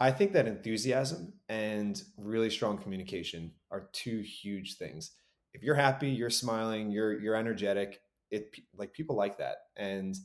I 0.00 0.10
think 0.10 0.32
that 0.32 0.48
enthusiasm 0.48 1.34
and 1.48 2.02
really 2.16 2.50
strong 2.50 2.78
communication 2.78 3.52
are 3.70 3.88
two 3.92 4.20
huge 4.20 4.76
things. 4.76 5.12
If 5.52 5.62
you're 5.62 5.74
happy, 5.74 6.10
you're 6.10 6.30
smiling, 6.30 6.90
you're 6.90 7.18
you're 7.20 7.36
energetic, 7.36 8.00
it 8.30 8.54
like 8.76 8.92
people 8.92 9.16
like 9.16 9.38
that. 9.38 9.56
And 9.76 10.16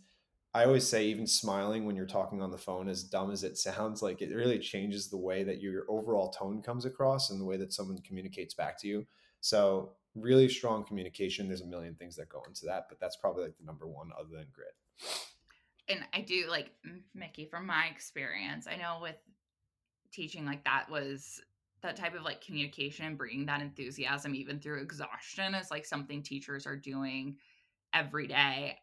I 0.54 0.66
always 0.66 0.88
say 0.88 1.06
even 1.06 1.28
smiling 1.28 1.86
when 1.86 1.96
you're 1.96 2.08
talking 2.08 2.42
on 2.42 2.50
the 2.50 2.58
phone 2.58 2.90
as 2.90 3.04
dumb 3.04 3.30
as 3.30 3.44
it 3.44 3.58
sounds, 3.58 4.02
like 4.02 4.22
it 4.22 4.34
really 4.34 4.58
changes 4.58 5.08
the 5.08 5.18
way 5.18 5.44
that 5.44 5.62
your 5.62 5.86
overall 5.88 6.32
tone 6.32 6.64
comes 6.64 6.86
across 6.86 7.30
and 7.30 7.40
the 7.40 7.46
way 7.46 7.58
that 7.58 7.72
someone 7.72 8.00
communicates 8.00 8.56
back 8.56 8.80
to 8.82 8.88
you. 8.88 9.06
So, 9.42 9.92
really 10.16 10.50
strong 10.50 10.84
communication, 10.84 11.48
there's 11.48 11.62
a 11.62 11.68
million 11.68 11.94
things 11.94 12.16
that 12.16 12.30
go 12.30 12.44
into 12.48 12.66
that, 12.66 12.88
but 12.90 13.00
that's 13.00 13.18
probably 13.18 13.44
like 13.44 13.58
the 13.60 13.66
number 13.66 13.86
one 13.86 14.10
other 14.18 14.30
than 14.32 14.48
grit 14.52 14.74
and 15.90 16.02
I 16.14 16.22
do 16.22 16.46
like 16.50 16.72
Micki 17.18 17.50
from 17.50 17.66
my 17.66 17.88
experience. 17.92 18.68
I 18.68 18.78
know 18.78 19.00
with 19.02 19.16
teaching 20.12 20.46
like 20.46 20.64
that 20.66 20.90
was 20.90 21.42
that 21.82 21.96
type 21.96 22.16
of 22.16 22.24
like 22.24 22.42
communication 22.42 23.06
and 23.06 23.18
bringing 23.18 23.46
that 23.46 23.62
enthusiasm 23.62 24.36
even 24.36 24.60
through 24.60 24.82
exhaustion 24.82 25.56
is 25.56 25.72
like 25.72 25.86
something 25.86 26.22
teachers 26.22 26.68
are 26.68 26.76
doing 26.76 27.38
every 27.94 28.28
day. 28.28 28.78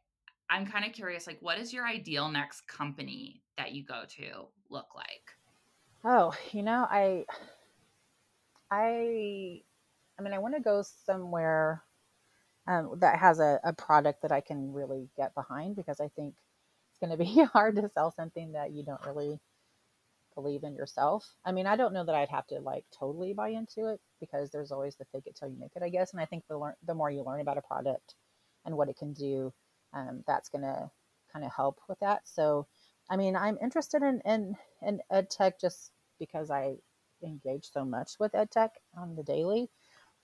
I'm 0.49 0.67
kind 0.67 0.85
of 0.85 0.93
curious 0.93 1.27
like 1.27 1.39
what 1.41 1.59
is 1.59 1.73
your 1.73 1.87
ideal 1.87 2.29
next 2.29 2.67
company 2.69 3.43
that 3.59 3.73
you 3.73 3.85
go 3.85 4.03
to 4.17 4.47
look 4.71 4.95
like? 4.95 5.33
Oh 6.05 6.33
you 6.53 6.63
know 6.63 6.87
i 6.89 7.25
i 8.71 9.61
i 10.19 10.23
mean 10.23 10.33
i 10.33 10.39
want 10.39 10.55
to 10.55 10.61
go 10.61 10.83
somewhere 11.05 11.83
um, 12.69 12.99
that 12.99 13.19
has 13.19 13.39
a, 13.39 13.61
a 13.65 13.73
product 13.73 14.23
that 14.23 14.33
i 14.33 14.41
can 14.41 14.73
really 14.73 15.09
get 15.17 15.35
behind 15.35 15.77
because 15.77 16.01
i 16.01 16.09
think 16.09 16.35
it's 16.91 16.99
going 17.01 17.11
to 17.11 17.17
be 17.17 17.45
hard 17.53 17.77
to 17.77 17.91
sell 17.95 18.13
something 18.13 18.53
that 18.53 18.73
you 18.73 18.85
don't 18.85 19.05
really 19.07 19.41
believe 20.37 20.63
in 20.63 20.77
yourself. 20.77 21.27
I 21.45 21.51
mean, 21.51 21.67
I 21.67 21.75
don't 21.75 21.93
know 21.93 22.05
that 22.05 22.15
I'd 22.15 22.29
have 22.29 22.47
to 22.49 22.61
like 22.61 22.85
totally 22.97 23.33
buy 23.33 23.49
into 23.49 23.89
it 23.89 24.01
because 24.21 24.51
there's 24.51 24.71
always 24.71 24.95
the 24.95 25.07
fake 25.07 25.25
it 25.27 25.35
till 25.35 25.49
you 25.49 25.59
make 25.59 25.73
it, 25.75 25.83
I 25.83 25.89
guess. 25.89 26.13
And 26.13 26.21
I 26.21 26.27
think 26.27 26.45
the 26.49 26.59
learn 26.59 26.75
the 26.87 26.95
more 26.95 27.11
you 27.11 27.25
learn 27.25 27.41
about 27.41 27.59
a 27.59 27.63
product 27.63 28.15
and 28.65 28.77
what 28.77 28.89
it 28.89 28.97
can 28.97 29.13
do, 29.13 29.53
um, 29.93 30.23
that's 30.27 30.49
gonna 30.51 30.91
kind 31.33 31.45
of 31.45 31.53
help 31.53 31.81
with 31.89 31.99
that. 32.01 32.21
So, 32.29 32.69
I 33.11 33.17
mean, 33.17 33.35
I'm 33.35 33.59
interested 33.61 34.03
in 34.03 34.21
in 34.25 34.57
in 34.83 35.01
ed 35.11 35.31
tech 35.31 35.61
just 35.61 35.91
because 36.21 36.51
I 36.51 36.77
engage 37.25 37.71
so 37.73 37.85
much 37.85 38.13
with 38.21 38.35
ed 38.37 38.51
tech 38.53 38.73
on 38.97 39.17
the 39.17 39.25
daily. 39.25 39.71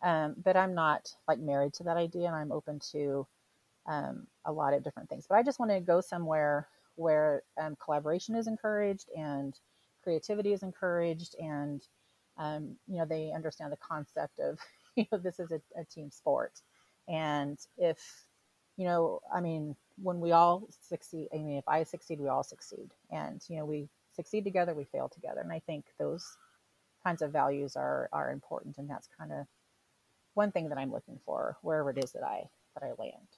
Um, 0.02 0.34
but 0.44 0.56
I'm 0.56 0.74
not 0.74 1.08
like 1.26 1.38
married 1.40 1.74
to 1.74 1.84
that 1.84 1.96
idea, 1.96 2.26
and 2.26 2.36
I'm 2.36 2.52
open 2.52 2.80
to 2.92 3.26
um, 3.86 4.26
a 4.44 4.52
lot 4.52 4.74
of 4.74 4.84
different 4.84 5.08
things. 5.08 5.26
But 5.28 5.36
I 5.36 5.42
just 5.42 5.58
want 5.58 5.70
to 5.70 5.80
go 5.80 6.00
somewhere 6.00 6.68
where 6.96 7.42
um, 7.60 7.76
collaboration 7.82 8.34
is 8.34 8.46
encouraged 8.46 9.08
and 9.16 9.58
creativity 10.02 10.52
is 10.52 10.62
encouraged 10.62 11.34
and 11.38 11.82
um, 12.38 12.76
you 12.88 12.98
know 12.98 13.04
they 13.04 13.32
understand 13.34 13.72
the 13.72 13.76
concept 13.76 14.38
of 14.38 14.58
you 14.96 15.06
know 15.12 15.18
this 15.18 15.38
is 15.38 15.52
a, 15.52 15.60
a 15.78 15.84
team 15.84 16.10
sport. 16.10 16.60
And 17.08 17.58
if 17.76 17.98
you 18.76 18.86
know 18.86 19.20
i 19.34 19.40
mean 19.40 19.76
when 20.02 20.18
we 20.18 20.32
all 20.32 20.66
succeed 20.80 21.28
i 21.34 21.36
mean 21.36 21.58
if 21.58 21.68
i 21.68 21.82
succeed 21.82 22.20
we 22.20 22.28
all 22.28 22.42
succeed. 22.42 22.90
And 23.10 23.42
you 23.48 23.58
know 23.58 23.64
we 23.64 23.88
succeed 24.14 24.44
together 24.44 24.74
we 24.74 24.84
fail 24.84 25.08
together. 25.08 25.40
And 25.40 25.52
i 25.52 25.60
think 25.60 25.86
those 25.98 26.24
kinds 27.04 27.22
of 27.22 27.32
values 27.32 27.76
are 27.76 28.08
are 28.12 28.30
important. 28.30 28.78
And 28.78 28.88
that's 28.88 29.08
kind 29.18 29.32
of 29.32 29.46
one 30.34 30.52
thing 30.52 30.68
that 30.70 30.78
i'm 30.78 30.92
looking 30.92 31.18
for 31.24 31.58
wherever 31.62 31.90
it 31.90 32.02
is 32.02 32.12
that 32.12 32.24
i 32.24 32.44
that 32.74 32.84
i 32.84 32.92
land. 32.98 33.28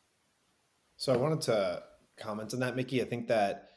So 0.96 1.12
i 1.12 1.16
wanted 1.16 1.40
to 1.42 1.82
comment 2.16 2.54
on 2.54 2.60
that 2.60 2.76
Micki. 2.76 3.02
I 3.02 3.04
think 3.04 3.26
that 3.28 3.70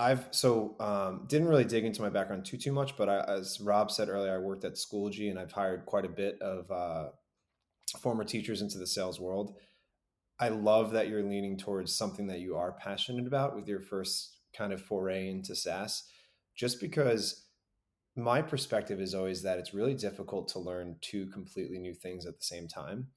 I've 0.00 0.28
so 0.30 0.76
um, 0.80 1.26
didn't 1.28 1.48
really 1.48 1.64
dig 1.64 1.84
into 1.84 2.00
my 2.00 2.08
background 2.08 2.46
too 2.46 2.56
too 2.56 2.72
much, 2.72 2.96
but 2.96 3.08
I, 3.08 3.20
as 3.28 3.60
Rob 3.60 3.90
said 3.90 4.08
earlier, 4.08 4.34
I 4.34 4.38
worked 4.38 4.64
at 4.64 4.74
Schoology 4.74 5.28
and 5.28 5.38
I've 5.38 5.52
hired 5.52 5.84
quite 5.84 6.06
a 6.06 6.08
bit 6.08 6.40
of 6.40 6.70
uh, 6.70 7.10
former 7.98 8.24
teachers 8.24 8.62
into 8.62 8.78
the 8.78 8.86
sales 8.86 9.20
world. 9.20 9.56
I 10.38 10.48
love 10.48 10.92
that 10.92 11.08
you're 11.08 11.22
leaning 11.22 11.58
towards 11.58 11.94
something 11.94 12.26
that 12.28 12.40
you 12.40 12.56
are 12.56 12.72
passionate 12.72 13.26
about 13.26 13.54
with 13.54 13.68
your 13.68 13.80
first 13.80 14.38
kind 14.56 14.72
of 14.72 14.80
foray 14.80 15.28
into 15.28 15.54
SaaS, 15.54 16.04
just 16.56 16.80
because 16.80 17.44
my 18.16 18.40
perspective 18.40 19.02
is 19.02 19.14
always 19.14 19.42
that 19.42 19.58
it's 19.58 19.74
really 19.74 19.94
difficult 19.94 20.48
to 20.48 20.58
learn 20.58 20.96
two 21.02 21.26
completely 21.26 21.78
new 21.78 21.92
things 21.92 22.24
at 22.24 22.38
the 22.38 22.44
same 22.44 22.66
time. 22.66 23.08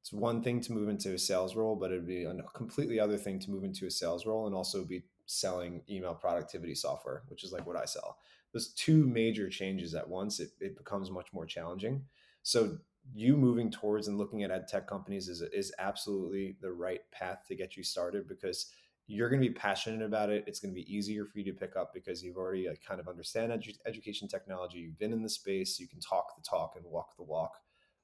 It's 0.00 0.12
one 0.12 0.42
thing 0.42 0.60
to 0.62 0.72
move 0.72 0.88
into 0.88 1.14
a 1.14 1.18
sales 1.18 1.54
role, 1.54 1.76
but 1.76 1.92
it'd 1.92 2.04
be 2.04 2.24
a 2.24 2.34
completely 2.56 2.98
other 2.98 3.16
thing 3.16 3.38
to 3.38 3.50
move 3.52 3.62
into 3.62 3.86
a 3.86 3.90
sales 3.90 4.26
role 4.26 4.46
and 4.46 4.54
also 4.56 4.84
be 4.84 5.04
selling 5.26 5.82
email 5.88 6.14
productivity 6.14 6.74
software, 6.74 7.22
which 7.28 7.44
is 7.44 7.52
like 7.52 7.66
what 7.66 7.76
I 7.76 7.84
sell. 7.84 8.18
Those 8.52 8.72
two 8.74 9.06
major 9.06 9.48
changes 9.48 9.94
at 9.94 10.08
once, 10.08 10.40
it, 10.40 10.50
it 10.60 10.76
becomes 10.76 11.10
much 11.10 11.32
more 11.32 11.46
challenging. 11.46 12.04
So 12.42 12.78
you 13.14 13.36
moving 13.36 13.70
towards 13.70 14.08
and 14.08 14.18
looking 14.18 14.42
at 14.42 14.50
ed 14.50 14.68
tech 14.68 14.86
companies 14.86 15.28
is, 15.28 15.40
is 15.40 15.72
absolutely 15.78 16.56
the 16.60 16.72
right 16.72 17.00
path 17.10 17.44
to 17.48 17.54
get 17.54 17.76
you 17.76 17.82
started 17.82 18.28
because 18.28 18.66
you're 19.06 19.28
going 19.28 19.42
to 19.42 19.48
be 19.48 19.54
passionate 19.54 20.04
about 20.04 20.30
it. 20.30 20.44
It's 20.46 20.60
going 20.60 20.72
to 20.72 20.80
be 20.80 20.94
easier 20.94 21.24
for 21.24 21.38
you 21.38 21.44
to 21.44 21.52
pick 21.52 21.76
up 21.76 21.92
because 21.92 22.22
you've 22.22 22.36
already 22.36 22.68
like, 22.68 22.82
kind 22.86 23.00
of 23.00 23.08
understand 23.08 23.52
edu- 23.52 23.78
education 23.86 24.28
technology. 24.28 24.78
You've 24.78 24.98
been 24.98 25.12
in 25.12 25.22
the 25.22 25.28
space. 25.28 25.80
You 25.80 25.88
can 25.88 26.00
talk 26.00 26.36
the 26.36 26.42
talk 26.42 26.74
and 26.76 26.84
walk 26.84 27.16
the 27.16 27.24
walk 27.24 27.56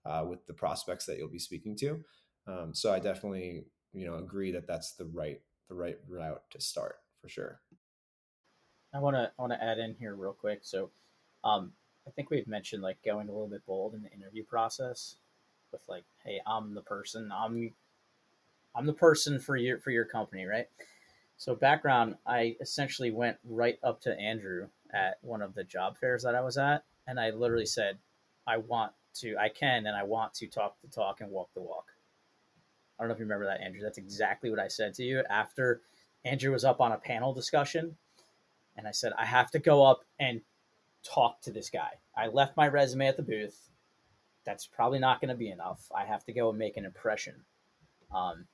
uh, 0.04 0.24
with 0.28 0.44
the 0.46 0.54
prospects 0.54 1.06
that 1.06 1.18
you'll 1.18 1.28
be 1.28 1.38
speaking 1.38 1.76
to. 1.76 2.00
Um, 2.46 2.74
so 2.74 2.92
I 2.92 2.98
definitely, 2.98 3.66
you 3.92 4.06
know, 4.06 4.16
agree 4.16 4.50
that 4.52 4.66
that's 4.66 4.94
the 4.94 5.06
right 5.06 5.40
the 5.68 5.74
right 5.74 5.98
route 6.08 6.42
to 6.50 6.60
start 6.60 6.96
for 7.20 7.28
sure. 7.28 7.60
I 8.94 9.00
want 9.00 9.16
to 9.16 9.30
I 9.38 9.42
want 9.42 9.52
to 9.52 9.62
add 9.62 9.78
in 9.78 9.94
here 9.98 10.14
real 10.14 10.32
quick. 10.32 10.60
So, 10.62 10.90
um, 11.44 11.72
I 12.06 12.10
think 12.10 12.30
we've 12.30 12.48
mentioned 12.48 12.82
like 12.82 12.98
going 13.04 13.28
a 13.28 13.32
little 13.32 13.48
bit 13.48 13.66
bold 13.66 13.94
in 13.94 14.02
the 14.02 14.12
interview 14.12 14.44
process 14.44 15.16
with 15.72 15.82
like, 15.88 16.04
hey, 16.24 16.40
I'm 16.46 16.74
the 16.74 16.82
person. 16.82 17.30
I'm 17.34 17.72
I'm 18.74 18.86
the 18.86 18.92
person 18.92 19.38
for 19.38 19.56
your 19.56 19.78
for 19.78 19.90
your 19.90 20.04
company, 20.04 20.46
right? 20.46 20.66
So 21.36 21.54
background, 21.54 22.16
I 22.26 22.56
essentially 22.60 23.12
went 23.12 23.36
right 23.44 23.78
up 23.84 24.00
to 24.02 24.18
Andrew 24.18 24.68
at 24.92 25.18
one 25.20 25.40
of 25.40 25.54
the 25.54 25.62
job 25.64 25.96
fairs 25.96 26.24
that 26.24 26.34
I 26.34 26.40
was 26.40 26.58
at, 26.58 26.84
and 27.06 27.20
I 27.20 27.30
literally 27.30 27.66
said, 27.66 27.98
I 28.46 28.56
want 28.56 28.92
to, 29.20 29.36
I 29.36 29.48
can, 29.48 29.86
and 29.86 29.96
I 29.96 30.02
want 30.02 30.34
to 30.34 30.48
talk 30.48 30.76
the 30.82 30.88
talk 30.88 31.20
and 31.20 31.30
walk 31.30 31.50
the 31.54 31.60
walk. 31.60 31.92
I 32.98 33.02
don't 33.02 33.08
know 33.08 33.14
if 33.14 33.20
you 33.20 33.24
remember 33.24 33.46
that, 33.46 33.60
Andrew. 33.60 33.82
That's 33.82 33.98
exactly 33.98 34.50
what 34.50 34.58
I 34.58 34.66
said 34.66 34.94
to 34.94 35.04
you 35.04 35.22
after 35.30 35.82
Andrew 36.28 36.52
was 36.52 36.64
up 36.64 36.80
on 36.80 36.92
a 36.92 36.98
panel 36.98 37.32
discussion, 37.32 37.96
and 38.76 38.86
I 38.86 38.90
said, 38.90 39.12
I 39.18 39.24
have 39.24 39.50
to 39.52 39.58
go 39.58 39.84
up 39.84 40.04
and 40.20 40.42
talk 41.02 41.40
to 41.42 41.50
this 41.50 41.70
guy. 41.70 41.90
I 42.16 42.26
left 42.26 42.56
my 42.56 42.68
resume 42.68 43.08
at 43.08 43.16
the 43.16 43.22
booth. 43.22 43.70
That's 44.44 44.66
probably 44.66 44.98
not 44.98 45.20
going 45.20 45.30
to 45.30 45.34
be 45.36 45.50
enough. 45.50 45.80
I 45.94 46.04
have 46.04 46.24
to 46.24 46.32
go 46.32 46.50
and 46.50 46.58
make 46.58 46.76
an 46.76 46.84
impression. 46.84 47.34
Um, 48.14 48.46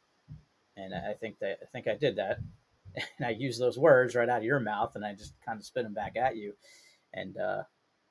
and 0.76 0.94
I 0.94 1.14
think 1.14 1.38
that 1.40 1.58
I 1.62 1.66
think 1.66 1.88
I 1.88 1.96
did 1.96 2.16
that, 2.16 2.38
and 3.18 3.26
I 3.26 3.30
used 3.30 3.60
those 3.60 3.78
words 3.78 4.14
right 4.14 4.28
out 4.28 4.38
of 4.38 4.44
your 4.44 4.60
mouth, 4.60 4.92
and 4.94 5.04
I 5.04 5.14
just 5.14 5.34
kind 5.44 5.58
of 5.58 5.64
spit 5.64 5.84
them 5.84 5.94
back 5.94 6.16
at 6.16 6.36
you, 6.36 6.54
and 7.12 7.36
uh, 7.36 7.62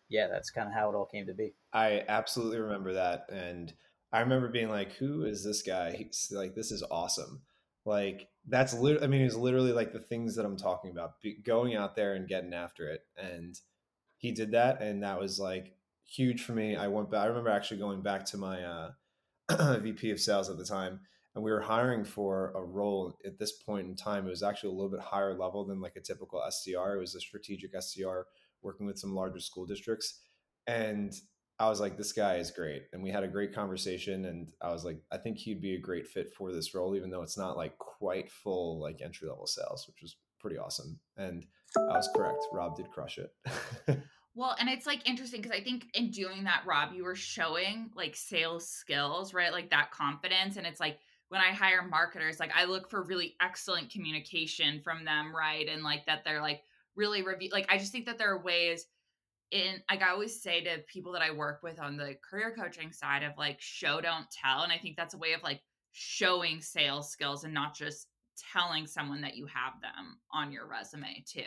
yeah, 0.09 0.27
that's 0.27 0.49
kind 0.49 0.67
of 0.67 0.73
how 0.73 0.89
it 0.89 0.95
all 0.95 1.05
came 1.05 1.25
to 1.27 1.33
be. 1.33 1.53
I 1.73 2.03
absolutely 2.07 2.59
remember 2.59 2.93
that, 2.93 3.29
and 3.29 3.73
I 4.11 4.21
remember 4.21 4.47
being 4.47 4.69
like, 4.69 4.93
"Who 4.93 5.25
is 5.25 5.43
this 5.43 5.61
guy? 5.61 5.91
He's 5.91 6.31
like, 6.33 6.55
this 6.55 6.71
is 6.71 6.83
awesome." 6.89 7.41
Like 7.85 8.29
that's 8.47 8.73
literally, 8.73 9.05
I 9.05 9.07
mean, 9.07 9.21
it's 9.21 9.35
literally 9.35 9.71
like 9.71 9.93
the 9.93 9.99
things 9.99 10.35
that 10.35 10.45
I'm 10.45 10.57
talking 10.57 10.91
about, 10.91 11.21
Be- 11.21 11.41
going 11.45 11.75
out 11.75 11.95
there 11.95 12.13
and 12.13 12.27
getting 12.27 12.53
after 12.53 12.89
it. 12.89 13.01
And 13.17 13.59
he 14.17 14.31
did 14.31 14.51
that. 14.51 14.81
And 14.81 15.03
that 15.03 15.19
was 15.19 15.39
like 15.39 15.73
huge 16.05 16.43
for 16.43 16.53
me. 16.53 16.75
I 16.75 16.87
went 16.87 17.09
back, 17.09 17.21
I 17.21 17.27
remember 17.27 17.49
actually 17.49 17.79
going 17.79 18.01
back 18.01 18.25
to 18.25 18.37
my 18.37 18.63
uh, 18.63 19.79
VP 19.79 20.11
of 20.11 20.19
sales 20.19 20.49
at 20.49 20.57
the 20.57 20.65
time 20.65 20.99
and 21.35 21.43
we 21.43 21.51
were 21.51 21.61
hiring 21.61 22.03
for 22.03 22.51
a 22.55 22.61
role 22.61 23.17
at 23.25 23.39
this 23.39 23.53
point 23.53 23.87
in 23.87 23.95
time. 23.95 24.27
It 24.27 24.29
was 24.29 24.43
actually 24.43 24.69
a 24.69 24.73
little 24.73 24.91
bit 24.91 24.99
higher 24.99 25.33
level 25.33 25.65
than 25.65 25.81
like 25.81 25.95
a 25.95 26.01
typical 26.01 26.41
SDR. 26.47 26.95
It 26.95 26.99
was 26.99 27.15
a 27.15 27.19
strategic 27.19 27.73
SDR 27.73 28.23
working 28.61 28.85
with 28.85 28.99
some 28.99 29.15
larger 29.15 29.39
school 29.39 29.65
districts. 29.65 30.19
And 30.67 31.13
I 31.63 31.69
was 31.69 31.79
like, 31.79 31.97
this 31.97 32.11
guy 32.11 32.35
is 32.35 32.51
great. 32.51 32.83
And 32.91 33.01
we 33.01 33.09
had 33.09 33.23
a 33.23 33.27
great 33.27 33.55
conversation. 33.55 34.25
And 34.25 34.51
I 34.61 34.71
was 34.71 34.83
like, 34.83 34.99
I 35.11 35.17
think 35.17 35.37
he'd 35.37 35.61
be 35.61 35.75
a 35.75 35.79
great 35.79 36.07
fit 36.07 36.33
for 36.33 36.51
this 36.51 36.75
role, 36.75 36.95
even 36.95 37.09
though 37.09 37.21
it's 37.21 37.37
not 37.37 37.55
like 37.55 37.77
quite 37.77 38.29
full, 38.29 38.79
like 38.81 39.01
entry 39.01 39.27
level 39.29 39.47
sales, 39.47 39.87
which 39.87 40.01
was 40.01 40.17
pretty 40.39 40.57
awesome. 40.57 40.99
And 41.17 41.45
I 41.77 41.97
was 41.97 42.09
correct. 42.15 42.45
Rob 42.51 42.75
did 42.75 42.91
crush 42.91 43.17
it. 43.17 43.33
well, 44.35 44.55
and 44.59 44.67
it's 44.67 44.85
like 44.85 45.07
interesting 45.07 45.41
because 45.41 45.57
I 45.57 45.63
think 45.63 45.85
in 45.93 46.11
doing 46.11 46.43
that, 46.43 46.63
Rob, 46.65 46.93
you 46.93 47.05
were 47.05 47.15
showing 47.15 47.89
like 47.95 48.15
sales 48.15 48.67
skills, 48.67 49.33
right? 49.33 49.53
Like 49.53 49.69
that 49.69 49.91
confidence. 49.91 50.57
And 50.57 50.67
it's 50.67 50.79
like, 50.79 50.99
when 51.29 51.41
I 51.41 51.51
hire 51.51 51.81
marketers, 51.81 52.39
like 52.39 52.51
I 52.55 52.65
look 52.65 52.89
for 52.89 53.01
really 53.01 53.35
excellent 53.41 53.89
communication 53.89 54.81
from 54.83 55.03
them, 55.03 55.35
right? 55.35 55.67
And 55.67 55.81
like 55.81 56.05
that 56.05 56.23
they're 56.23 56.41
like 56.41 56.61
really 56.95 57.23
review 57.23 57.49
like 57.51 57.65
I 57.69 57.79
just 57.79 57.91
think 57.91 58.05
that 58.05 58.19
there 58.19 58.31
are 58.31 58.43
ways 58.43 58.85
in 59.53 59.75
like 59.89 60.01
I 60.01 60.09
always 60.09 60.41
say 60.41 60.63
to 60.63 60.79
people 60.91 61.11
that 61.13 61.21
I 61.21 61.31
work 61.31 61.61
with 61.61 61.79
on 61.79 61.95
the 61.95 62.15
career 62.27 62.53
coaching 62.57 62.91
side 62.91 63.21
of 63.23 63.33
like 63.37 63.61
show 63.61 64.01
don't 64.01 64.25
tell 64.31 64.63
and 64.63 64.71
I 64.71 64.79
think 64.79 64.97
that's 64.97 65.13
a 65.13 65.17
way 65.17 65.33
of 65.33 65.43
like 65.43 65.61
showing 65.91 66.59
sales 66.59 67.11
skills 67.11 67.43
and 67.43 67.53
not 67.53 67.75
just 67.75 68.07
telling 68.51 68.87
someone 68.87 69.21
that 69.21 69.37
you 69.37 69.45
have 69.45 69.73
them 69.79 70.17
on 70.31 70.51
your 70.51 70.67
resume 70.67 71.23
too. 71.27 71.41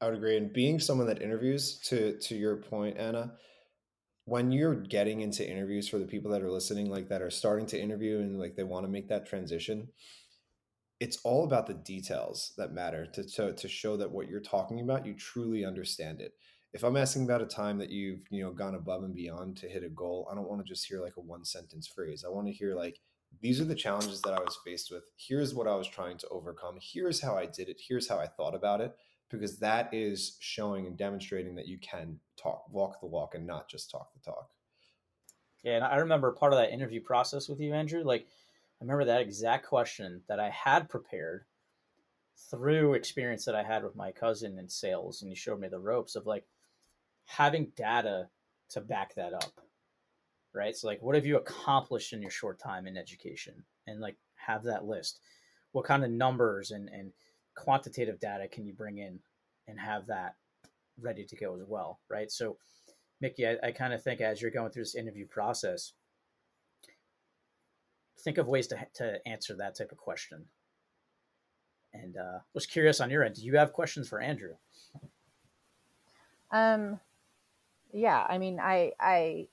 I 0.00 0.06
would 0.06 0.14
agree 0.14 0.38
and 0.38 0.50
being 0.50 0.80
someone 0.80 1.06
that 1.08 1.20
interviews 1.20 1.78
to 1.88 2.18
to 2.18 2.34
your 2.34 2.56
point 2.56 2.96
Anna 2.96 3.34
when 4.24 4.50
you're 4.50 4.74
getting 4.74 5.20
into 5.20 5.48
interviews 5.48 5.86
for 5.86 5.98
the 5.98 6.06
people 6.06 6.30
that 6.30 6.42
are 6.42 6.50
listening 6.50 6.90
like 6.90 7.08
that 7.08 7.22
are 7.22 7.30
starting 7.30 7.66
to 7.66 7.80
interview 7.80 8.20
and 8.20 8.38
like 8.38 8.56
they 8.56 8.64
want 8.64 8.86
to 8.86 8.90
make 8.90 9.08
that 9.08 9.26
transition 9.26 9.88
it's 11.00 11.18
all 11.22 11.44
about 11.44 11.66
the 11.66 11.74
details 11.74 12.52
that 12.56 12.72
matter 12.72 13.06
to, 13.06 13.22
to, 13.22 13.52
to 13.52 13.68
show 13.68 13.96
that 13.96 14.10
what 14.10 14.28
you're 14.28 14.40
talking 14.40 14.80
about 14.80 15.06
you 15.06 15.14
truly 15.14 15.64
understand 15.64 16.20
it. 16.20 16.34
If 16.74 16.84
i'm 16.84 16.96
asking 16.96 17.24
about 17.24 17.40
a 17.40 17.46
time 17.46 17.78
that 17.78 17.90
you've 17.90 18.24
you 18.30 18.42
know 18.42 18.52
gone 18.52 18.74
above 18.74 19.02
and 19.02 19.14
beyond 19.14 19.56
to 19.58 19.68
hit 19.68 19.84
a 19.84 19.88
goal 19.88 20.28
i 20.30 20.34
don't 20.34 20.48
want 20.48 20.60
to 20.64 20.68
just 20.68 20.86
hear 20.86 21.00
like 21.00 21.16
a 21.16 21.20
one 21.20 21.44
sentence 21.44 21.86
phrase. 21.86 22.24
I 22.26 22.30
want 22.30 22.46
to 22.46 22.52
hear 22.52 22.74
like 22.74 23.00
these 23.40 23.60
are 23.60 23.64
the 23.64 23.74
challenges 23.74 24.20
that 24.22 24.34
i 24.34 24.40
was 24.40 24.58
faced 24.64 24.90
with. 24.90 25.04
Here's 25.16 25.54
what 25.54 25.66
i 25.66 25.74
was 25.74 25.88
trying 25.88 26.18
to 26.18 26.28
overcome. 26.28 26.78
Here's 26.80 27.20
how 27.20 27.36
i 27.36 27.46
did 27.46 27.68
it. 27.68 27.80
Here's 27.86 28.08
how 28.08 28.18
i 28.18 28.26
thought 28.26 28.54
about 28.54 28.80
it. 28.80 28.94
Because 29.30 29.58
that 29.58 29.92
is 29.92 30.36
showing 30.40 30.86
and 30.86 30.96
demonstrating 30.96 31.54
that 31.54 31.68
you 31.68 31.78
can 31.78 32.18
talk 32.36 32.64
walk 32.70 33.00
the 33.00 33.06
walk 33.06 33.34
and 33.34 33.46
not 33.46 33.68
just 33.68 33.90
talk 33.90 34.12
the 34.12 34.20
talk. 34.20 34.50
Yeah 35.62 35.76
and 35.76 35.84
i 35.84 35.96
remember 35.96 36.32
part 36.32 36.52
of 36.52 36.58
that 36.58 36.70
interview 36.70 37.00
process 37.00 37.48
with 37.48 37.60
you 37.60 37.72
andrew 37.72 38.04
like 38.04 38.26
I 38.80 38.84
remember 38.84 39.04
that 39.06 39.20
exact 39.20 39.66
question 39.66 40.22
that 40.28 40.38
I 40.38 40.50
had 40.50 40.88
prepared 40.88 41.44
through 42.50 42.94
experience 42.94 43.44
that 43.44 43.56
I 43.56 43.64
had 43.64 43.82
with 43.82 43.96
my 43.96 44.12
cousin 44.12 44.58
in 44.58 44.68
sales, 44.68 45.22
and 45.22 45.30
he 45.30 45.34
showed 45.34 45.60
me 45.60 45.68
the 45.68 45.80
ropes 45.80 46.14
of 46.14 46.26
like 46.26 46.44
having 47.24 47.72
data 47.76 48.28
to 48.70 48.80
back 48.80 49.14
that 49.14 49.32
up. 49.32 49.60
Right. 50.54 50.76
So, 50.76 50.86
like, 50.86 51.02
what 51.02 51.14
have 51.14 51.26
you 51.26 51.36
accomplished 51.36 52.12
in 52.12 52.22
your 52.22 52.30
short 52.30 52.58
time 52.58 52.86
in 52.86 52.96
education? 52.96 53.64
And 53.86 54.00
like, 54.00 54.16
have 54.34 54.62
that 54.64 54.86
list. 54.86 55.20
What 55.72 55.84
kind 55.84 56.04
of 56.04 56.10
numbers 56.10 56.70
and, 56.70 56.88
and 56.88 57.12
quantitative 57.54 58.18
data 58.18 58.48
can 58.48 58.64
you 58.64 58.72
bring 58.72 58.98
in 58.98 59.18
and 59.66 59.78
have 59.78 60.06
that 60.06 60.36
ready 61.00 61.24
to 61.24 61.36
go 61.36 61.54
as 61.54 61.66
well? 61.66 62.00
Right. 62.08 62.30
So, 62.30 62.56
Micki, 63.22 63.58
I, 63.62 63.68
I 63.68 63.72
kind 63.72 63.92
of 63.92 64.02
think 64.02 64.20
as 64.20 64.40
you're 64.40 64.50
going 64.50 64.70
through 64.70 64.84
this 64.84 64.94
interview 64.94 65.26
process, 65.26 65.92
think 68.22 68.38
of 68.38 68.48
ways 68.48 68.66
to, 68.68 68.86
to 68.94 69.18
answer 69.26 69.56
that 69.56 69.76
type 69.76 69.92
of 69.92 69.98
question. 69.98 70.44
And 71.92 72.16
uh, 72.16 72.38
was 72.54 72.66
curious 72.66 73.00
on 73.00 73.10
your 73.10 73.24
end. 73.24 73.36
Do 73.36 73.42
you 73.42 73.56
have 73.56 73.72
questions 73.72 74.08
for 74.08 74.20
Andrew? 74.20 74.54
Um, 76.50 77.00
yeah. 77.92 78.24
I 78.28 78.38
mean, 78.38 78.60
I, 78.60 78.92
I, 79.00 79.48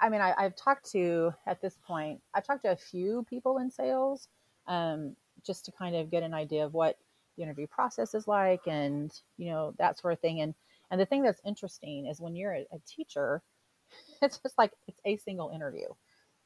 I 0.00 0.08
mean, 0.08 0.20
I, 0.20 0.34
have 0.42 0.56
talked 0.56 0.90
to 0.92 1.32
at 1.46 1.60
this 1.60 1.78
point. 1.86 2.20
I've 2.34 2.46
talked 2.46 2.62
to 2.62 2.72
a 2.72 2.76
few 2.76 3.24
people 3.28 3.58
in 3.58 3.70
sales, 3.70 4.28
um, 4.66 5.16
just 5.46 5.64
to 5.66 5.72
kind 5.72 5.96
of 5.96 6.10
get 6.10 6.22
an 6.22 6.34
idea 6.34 6.64
of 6.64 6.74
what 6.74 6.98
the 7.36 7.42
interview 7.42 7.66
process 7.66 8.14
is 8.14 8.28
like, 8.28 8.66
and 8.66 9.12
you 9.36 9.50
know 9.50 9.74
that 9.78 9.98
sort 9.98 10.12
of 10.12 10.20
thing. 10.20 10.40
And 10.40 10.54
and 10.90 11.00
the 11.00 11.06
thing 11.06 11.22
that's 11.22 11.40
interesting 11.44 12.06
is 12.06 12.20
when 12.20 12.36
you're 12.36 12.54
a, 12.54 12.66
a 12.72 12.78
teacher, 12.86 13.42
it's 14.22 14.38
just 14.38 14.58
like 14.58 14.72
it's 14.86 15.00
a 15.04 15.16
single 15.16 15.50
interview. 15.54 15.86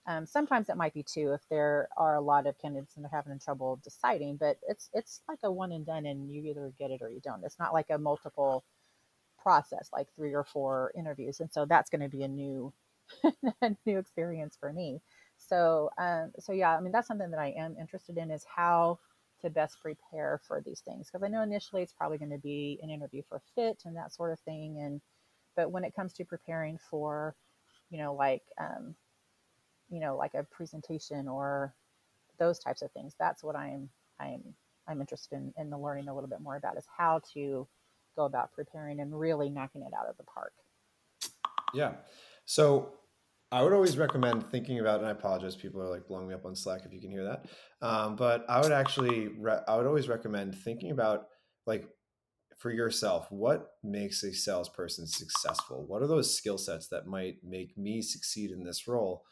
Um, 0.08 0.24
sometimes 0.24 0.70
it 0.70 0.76
might 0.78 0.94
be 0.94 1.02
two 1.02 1.32
if 1.34 1.42
there 1.50 1.90
are 1.98 2.16
a 2.16 2.20
lot 2.20 2.46
of 2.46 2.58
candidates 2.58 2.96
and 2.96 3.04
they're 3.04 3.10
having 3.12 3.38
trouble 3.38 3.78
deciding, 3.84 4.38
but 4.38 4.56
it's 4.66 4.88
it's 4.94 5.20
like 5.28 5.40
a 5.44 5.52
one 5.52 5.70
and 5.70 5.84
done, 5.84 6.06
and 6.06 6.30
you 6.32 6.42
either 6.46 6.72
get 6.78 6.90
it 6.90 7.02
or 7.02 7.10
you 7.10 7.20
don't. 7.20 7.44
It's 7.44 7.58
not 7.58 7.74
like 7.74 7.90
a 7.90 7.98
multiple 7.98 8.64
process, 9.38 9.90
like 9.92 10.08
three 10.16 10.34
or 10.34 10.44
four 10.44 10.92
interviews, 10.96 11.40
and 11.40 11.52
so 11.52 11.66
that's 11.66 11.90
going 11.90 12.00
to 12.00 12.08
be 12.08 12.22
a 12.22 12.28
new 12.28 12.72
a 13.62 13.76
new 13.84 13.98
experience 13.98 14.56
for 14.58 14.72
me. 14.72 15.02
So 15.36 15.90
um, 15.98 16.32
so 16.40 16.52
yeah, 16.52 16.74
I 16.74 16.80
mean 16.80 16.92
that's 16.92 17.08
something 17.08 17.30
that 17.30 17.40
I 17.40 17.54
am 17.58 17.76
interested 17.78 18.16
in 18.16 18.30
is 18.30 18.44
how 18.44 18.98
to 19.42 19.50
best 19.50 19.78
prepare 19.82 20.40
for 20.48 20.62
these 20.64 20.80
things 20.80 21.08
because 21.08 21.22
I 21.22 21.28
know 21.28 21.42
initially 21.42 21.82
it's 21.82 21.92
probably 21.92 22.18
going 22.18 22.30
to 22.30 22.38
be 22.38 22.80
an 22.82 22.88
interview 22.90 23.22
for 23.28 23.42
fit 23.54 23.82
and 23.84 23.94
that 23.96 24.14
sort 24.14 24.32
of 24.32 24.40
thing, 24.40 24.78
and 24.80 25.02
but 25.54 25.70
when 25.70 25.84
it 25.84 25.94
comes 25.94 26.14
to 26.14 26.24
preparing 26.24 26.78
for 26.90 27.36
you 27.90 27.98
know 27.98 28.14
like 28.14 28.42
um, 28.58 28.94
you 29.88 30.00
know, 30.00 30.16
like 30.16 30.34
a 30.34 30.44
presentation 30.44 31.28
or 31.28 31.74
those 32.38 32.58
types 32.58 32.82
of 32.82 32.90
things. 32.92 33.14
That's 33.18 33.42
what 33.42 33.56
I'm 33.56 33.88
I'm 34.20 34.42
I'm 34.86 35.00
interested 35.00 35.36
in, 35.36 35.52
in 35.58 35.70
the 35.70 35.78
learning 35.78 36.08
a 36.08 36.14
little 36.14 36.30
bit 36.30 36.40
more 36.40 36.56
about 36.56 36.76
is 36.76 36.86
how 36.96 37.20
to 37.34 37.66
go 38.16 38.24
about 38.24 38.52
preparing 38.52 39.00
and 39.00 39.18
really 39.18 39.50
knocking 39.50 39.82
it 39.82 39.92
out 39.98 40.08
of 40.08 40.16
the 40.16 40.24
park. 40.24 40.52
Yeah. 41.74 41.92
So 42.46 42.94
I 43.52 43.62
would 43.62 43.72
always 43.72 43.96
recommend 43.96 44.50
thinking 44.50 44.80
about, 44.80 45.00
and 45.00 45.08
I 45.08 45.12
apologize, 45.12 45.56
people 45.56 45.80
are 45.82 45.88
like 45.88 46.06
blowing 46.06 46.28
me 46.28 46.34
up 46.34 46.44
on 46.44 46.56
Slack 46.56 46.82
if 46.84 46.92
you 46.92 47.00
can 47.00 47.10
hear 47.10 47.24
that. 47.24 47.46
Um, 47.86 48.16
but 48.16 48.44
I 48.48 48.60
would 48.60 48.72
actually, 48.72 49.28
re- 49.28 49.60
I 49.68 49.76
would 49.76 49.86
always 49.86 50.08
recommend 50.08 50.54
thinking 50.54 50.90
about 50.90 51.26
like 51.66 51.86
for 52.58 52.70
yourself, 52.70 53.30
what 53.30 53.74
makes 53.84 54.22
a 54.24 54.32
salesperson 54.32 55.06
successful? 55.06 55.86
What 55.86 56.02
are 56.02 56.08
those 56.08 56.36
skill 56.36 56.58
sets 56.58 56.88
that 56.88 57.06
might 57.06 57.36
make 57.44 57.78
me 57.78 58.02
succeed 58.02 58.50
in 58.50 58.64
this 58.64 58.88
role? 58.88 59.24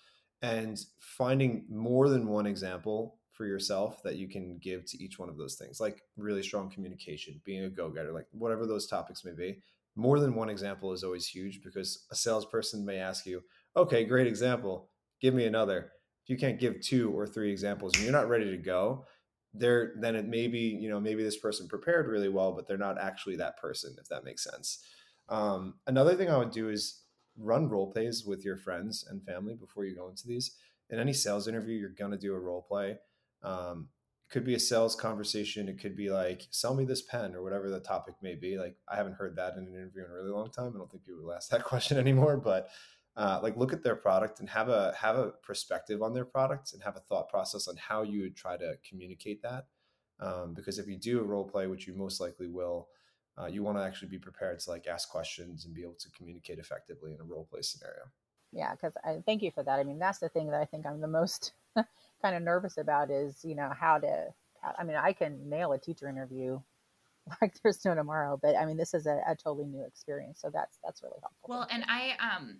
And 0.43 0.79
finding 1.01 1.65
more 1.69 2.09
than 2.09 2.29
one 2.29 2.47
example 2.47 3.19
for 3.33 3.47
yourself 3.47 4.03
that 4.03 4.17
you 4.17 4.29
can 4.29 4.59
give 4.59 4.85
to 4.87 5.03
each 5.03 5.19
one 5.19 5.29
of 5.29 5.37
those 5.37 5.57
things 5.57 5.81
like 5.81 6.03
really 6.17 6.43
strong 6.43 6.71
communication 6.71 7.41
being 7.45 7.65
a 7.65 7.69
go-getter 7.69 8.13
like 8.13 8.27
whatever 8.33 8.67
those 8.67 8.87
topics 8.87 9.25
may 9.25 9.33
be 9.33 9.59
more 9.95 10.21
than 10.21 10.35
one 10.35 10.49
example 10.49 10.93
is 10.93 11.05
always 11.05 11.27
huge 11.27 11.63
because 11.63 12.07
a 12.11 12.15
salesperson 12.15 12.85
may 12.85 12.97
ask 12.97 13.27
you 13.27 13.43
okay 13.77 14.05
great 14.05 14.27
example 14.27 14.89
give 15.21 15.35
me 15.35 15.45
another. 15.45 15.93
If 16.25 16.31
you 16.31 16.37
can't 16.37 16.59
give 16.59 16.81
two 16.81 17.11
or 17.13 17.27
three 17.27 17.51
examples 17.51 17.95
and 17.95 18.03
you're 18.03 18.13
not 18.13 18.29
ready 18.29 18.51
to 18.51 18.57
go 18.57 19.07
there 19.55 19.95
then 20.01 20.15
it 20.15 20.27
may 20.27 20.49
be 20.49 20.59
you 20.59 20.89
know 20.91 21.01
maybe 21.01 21.23
this 21.23 21.39
person 21.39 21.67
prepared 21.67 22.09
really 22.09 22.29
well 22.29 22.53
but 22.53 22.69
they're 22.69 22.77
not 22.77 23.01
actually 23.01 23.37
that 23.37 23.57
person 23.57 23.97
if 23.99 24.09
that 24.09 24.25
makes 24.25 24.45
sense. 24.45 24.81
Um, 25.29 25.75
another 25.87 26.15
thing 26.15 26.31
i 26.31 26.37
would 26.37 26.53
do 26.53 26.69
is 26.69 27.03
run 27.39 27.69
role 27.69 27.91
plays 27.93 28.25
with 28.25 28.45
your 28.45 28.57
friends 28.57 29.05
and 29.09 29.25
family 29.25 29.55
before 29.55 29.85
you 29.85 29.95
go 29.95 30.09
into 30.09 30.27
these. 30.27 30.57
In 30.91 30.99
any 30.99 31.13
sales 31.13 31.49
interview, 31.49 31.77
you're 31.77 31.91
going 31.91 32.13
to 32.13 32.17
do 32.17 32.35
a 32.35 32.39
role 32.39 32.63
play. 32.63 32.99
Um, 33.43 33.89
could 34.29 34.45
be 34.45 34.55
a 34.55 34.61
sales 34.61 34.97
conversation. 34.97 35.69
It 35.69 35.79
could 35.79 35.97
be 35.97 36.11
like, 36.11 36.43
sell 36.51 36.75
me 36.75 36.85
this 36.85 37.03
pen 37.03 37.35
or 37.35 37.43
whatever 37.43 37.71
the 37.71 37.81
topic 37.81 38.15
may 38.23 38.35
be. 38.35 38.59
Like, 38.59 38.77
I 38.89 38.97
haven't 38.97 39.15
heard 39.15 39.37
that 39.37 39.55
in 39.55 39.65
an 39.65 39.75
interview 39.75 40.05
in 40.05 40.11
a 40.11 40.15
really 40.15 40.31
long 40.31 40.51
time. 40.51 40.73
I 40.75 40.79
don't 40.79 40.91
think 40.91 41.05
people 41.05 41.23
will 41.23 41.33
ask 41.33 41.51
that 41.51 41.65
question 41.65 41.99
anymore, 41.99 42.37
but 42.37 42.69
uh, 43.17 43.41
like 43.43 43.57
look 43.57 43.73
at 43.73 43.83
their 43.83 43.97
product 43.97 44.41
and 44.41 44.49
have 44.51 44.69
a 44.69 44.93
have 44.95 45.17
a 45.17 45.33
perspective 45.43 46.03
on 46.03 46.13
their 46.13 46.25
products 46.25 46.75
and 46.75 46.83
have 46.83 46.97
a 46.97 47.01
thought 47.01 47.31
process 47.31 47.67
on 47.67 47.75
how 47.77 48.03
you 48.03 48.23
would 48.23 48.37
try 48.37 48.57
to 48.57 48.75
communicate 48.87 49.41
that. 49.43 49.67
Um, 50.21 50.55
because 50.55 50.79
if 50.79 50.87
you 50.87 50.99
do 50.99 51.21
a 51.21 51.25
role 51.25 51.45
play, 51.45 51.67
which 51.67 51.87
you 51.87 51.95
most 51.95 52.21
likely 52.21 52.47
will, 52.47 52.89
uh, 53.39 53.47
you 53.47 53.63
want 53.63 53.77
to 53.77 53.83
actually 53.85 54.09
be 54.09 54.19
prepared 54.19 54.59
to 54.61 54.71
like 54.71 54.87
ask 54.87 55.09
questions 55.09 55.65
and 55.65 55.75
be 55.75 55.83
able 55.83 55.97
to 55.99 56.11
communicate 56.11 56.59
effectively 56.59 57.13
in 57.13 57.21
a 57.21 57.25
role 57.25 57.47
play 57.51 57.63
scenario. 57.63 58.05
Yeah 58.53 58.73
because 58.73 58.95
i 59.05 59.19
thank 59.27 59.43
you 59.43 59.51
for 59.51 59.63
that. 59.63 59.79
I 59.79 59.85
mean 59.85 59.99
that's 59.99 60.19
the 60.19 60.29
thing 60.29 60.49
that 60.51 60.61
i 60.61 60.65
think 60.65 60.87
i'm 60.87 61.01
the 61.01 61.09
most 61.09 61.53
kind 62.23 62.37
of 62.37 62.43
nervous 62.43 62.79
about 62.79 63.11
is 63.11 63.45
you 63.45 63.55
know 63.55 63.71
how 63.79 63.99
to 63.99 64.27
how, 64.63 64.75
i 64.79 64.85
mean 64.85 64.97
i 64.97 65.13
can 65.13 65.49
nail 65.49 65.73
a 65.73 65.79
teacher 65.79 66.09
interview 66.09 66.61
like 67.43 67.55
there's 67.63 67.85
no 67.85 67.95
tomorrow 67.95 68.39
but 68.41 68.57
i 68.57 68.65
mean 68.65 68.77
this 68.77 68.95
is 68.95 69.07
a, 69.07 69.21
a 69.29 69.37
totally 69.37 69.67
new 69.67 69.85
experience 69.85 70.41
so 70.41 70.51
that's 70.51 70.79
that's 70.85 71.03
really 71.03 71.19
helpful. 71.21 71.49
Well 71.49 71.67
and 71.71 71.85
i 71.89 72.13
um 72.21 72.59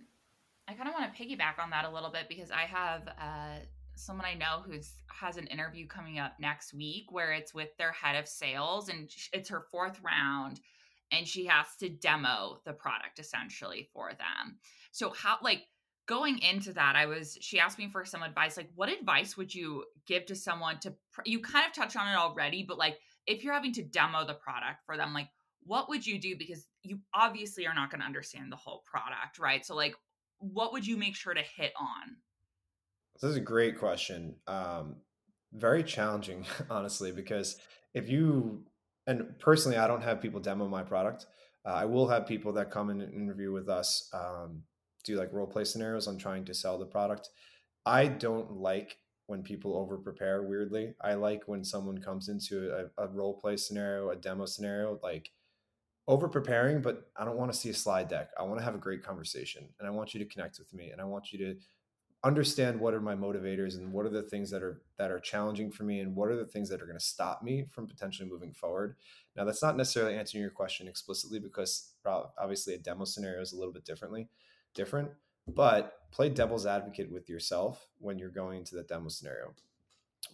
i 0.69 0.75
kind 0.75 0.89
of 0.89 0.95
want 0.95 1.15
to 1.15 1.23
piggyback 1.23 1.63
on 1.63 1.71
that 1.71 1.85
a 1.85 1.91
little 1.91 2.11
bit 2.11 2.29
because 2.29 2.51
i 2.51 2.63
have 2.63 3.09
uh 3.09 3.59
someone 3.97 4.27
I 4.27 4.35
know 4.35 4.63
who's 4.65 4.93
has 5.09 5.37
an 5.37 5.47
interview 5.47 5.87
coming 5.87 6.19
up 6.19 6.35
next 6.39 6.75
week 6.75 7.07
where 7.11 7.33
it's 7.33 7.55
with 7.55 7.77
their 7.79 7.93
head 7.93 8.17
of 8.17 8.29
sales 8.29 8.89
and 8.89 9.11
it's 9.33 9.49
her 9.49 9.67
fourth 9.71 10.01
round 10.03 10.61
and 11.13 11.27
she 11.27 11.47
has 11.47 11.67
to 11.81 11.89
demo 11.89 12.61
the 12.65 12.73
product 12.73 13.19
essentially 13.19 13.89
for 13.93 14.11
them. 14.11 14.59
So 14.93 15.11
how 15.11 15.39
like 15.43 15.63
going 16.07 16.39
into 16.39 16.73
that 16.75 16.95
I 16.97 17.07
was 17.07 17.37
she 17.41 17.59
asked 17.59 17.79
me 17.79 17.89
for 17.91 18.05
some 18.05 18.23
advice 18.23 18.57
like 18.57 18.71
what 18.75 18.89
advice 18.89 19.37
would 19.37 19.55
you 19.55 19.85
give 20.07 20.27
to 20.27 20.37
someone 20.37 20.79
to 20.81 20.95
you 21.25 21.41
kind 21.41 21.67
of 21.67 21.73
touched 21.73 21.97
on 21.97 22.09
it 22.09 22.17
already 22.17 22.63
but 22.63 22.79
like 22.79 22.99
if 23.27 23.43
you're 23.43 23.55
having 23.55 23.73
to 23.73 23.83
demo 23.83 24.25
the 24.25 24.35
product 24.35 24.85
for 24.87 24.97
them 24.97 25.13
like 25.13 25.29
what 25.67 25.89
would 25.89 26.07
you 26.07 26.21
do? 26.21 26.37
Because 26.39 26.69
you 26.85 27.01
obviously 27.13 27.67
are 27.67 27.75
not 27.75 27.91
going 27.91 28.01
to 28.01 28.07
understand 28.07 28.53
the 28.53 28.57
whole 28.57 28.85
product 28.87 29.39
right? 29.39 29.65
So 29.65 29.75
like 29.75 29.95
what 30.39 30.73
would 30.73 30.87
you 30.87 30.97
make 30.97 31.17
sure 31.17 31.35
to 31.35 31.43
hit 31.43 31.73
on 31.81 32.17
this 33.21 33.31
is 33.31 33.37
a 33.37 33.41
great 33.41 33.79
question. 33.79 34.37
Um, 34.47 34.97
very 35.53 35.83
challenging, 35.83 36.45
honestly, 36.71 37.13
because 37.13 37.57
if 37.95 38.09
you 38.09 38.65
and 39.07 39.39
personally, 39.39 39.77
I 39.77 39.87
don't 39.87 40.03
have 40.03 40.21
people 40.21 40.41
demo 40.41 40.69
my 40.69 40.83
product. 40.83 41.27
Uh, 41.65 41.71
I 41.71 41.85
will 41.85 42.09
have 42.09 42.27
people 42.27 42.53
that 42.55 42.71
come 42.71 42.91
and 42.91 43.03
interview 43.03 43.53
with 43.53 43.69
us, 43.69 44.09
um, 44.13 44.63
do 45.05 45.17
like 45.17 45.33
role 45.33 45.47
play 45.47 45.65
scenarios 45.65 46.09
on 46.09 46.19
trying 46.19 46.45
to 46.47 46.55
sell 46.55 46.79
the 46.79 46.87
product. 46.87 47.31
I 47.85 48.07
don't 48.07 48.61
like 48.61 48.99
when 49.27 49.43
people 49.43 49.77
over 49.77 49.97
prepare. 49.97 50.43
Weirdly, 50.43 50.95
I 51.01 51.15
like 51.15 51.45
when 51.47 51.65
someone 51.65 51.99
comes 51.99 52.29
into 52.29 52.73
a, 52.99 53.05
a 53.05 53.09
role 53.09 53.35
play 53.35 53.57
scenario, 53.57 54.11
a 54.11 54.17
demo 54.17 54.47
scenario, 54.47 54.99
like 55.03 55.31
over 56.09 56.29
preparing. 56.29 56.83
But 56.83 57.09
I 57.17 57.25
don't 57.25 57.37
want 57.37 57.53
to 57.53 57.59
see 57.59 57.71
a 57.71 57.75
slide 57.75 58.09
deck. 58.09 58.31
I 58.39 58.43
want 58.43 58.59
to 58.59 58.65
have 58.65 58.75
a 58.75 58.79
great 58.79 59.05
conversation, 59.05 59.69
and 59.79 59.87
I 59.87 59.91
want 59.93 60.15
you 60.15 60.21
to 60.21 60.27
connect 60.27 60.59
with 60.59 60.73
me, 60.75 60.91
and 60.91 61.01
I 61.01 61.05
want 61.05 61.33
you 61.33 61.39
to 61.39 61.55
understand 62.27 62.81
what 62.81 62.93
are 62.93 63.01
my 63.01 63.15
motivators 63.15 63.77
and 63.77 63.93
what 63.93 64.05
are 64.05 64.11
the 64.11 64.23
things 64.23 64.51
that 64.51 64.63
are 64.63 64.83
that 64.99 65.11
are 65.11 65.21
challenging 65.21 65.71
for 65.71 65.85
me 65.85 66.01
and 66.01 66.15
what 66.15 66.29
are 66.29 66.37
the 66.37 66.47
things 66.47 66.69
that 66.69 66.83
are 66.83 66.87
going 66.87 66.99
to 66.99 67.05
stop 67.05 67.43
me 67.43 67.67
from 67.71 67.87
potentially 67.87 68.29
moving 68.29 68.53
forward. 68.53 68.97
Now 69.37 69.45
that's 69.45 69.63
not 69.63 69.77
necessarily 69.77 70.17
answering 70.17 70.43
your 70.43 70.51
question 70.51 70.89
explicitly 70.89 71.39
because 71.39 71.93
obviously 72.05 72.75
a 72.75 72.79
demo 72.79 73.05
scenario 73.05 73.41
is 73.41 73.53
a 73.53 73.57
little 73.57 73.73
bit 73.73 73.85
differently 73.85 74.29
different 74.75 75.11
but 75.47 76.01
play 76.11 76.29
devil's 76.29 76.67
advocate 76.67 77.11
with 77.11 77.29
yourself 77.29 77.87
when 77.99 78.19
you're 78.19 78.31
going 78.31 78.59
into 78.59 78.75
that 78.75 78.89
demo 78.89 79.09
scenario. 79.09 79.55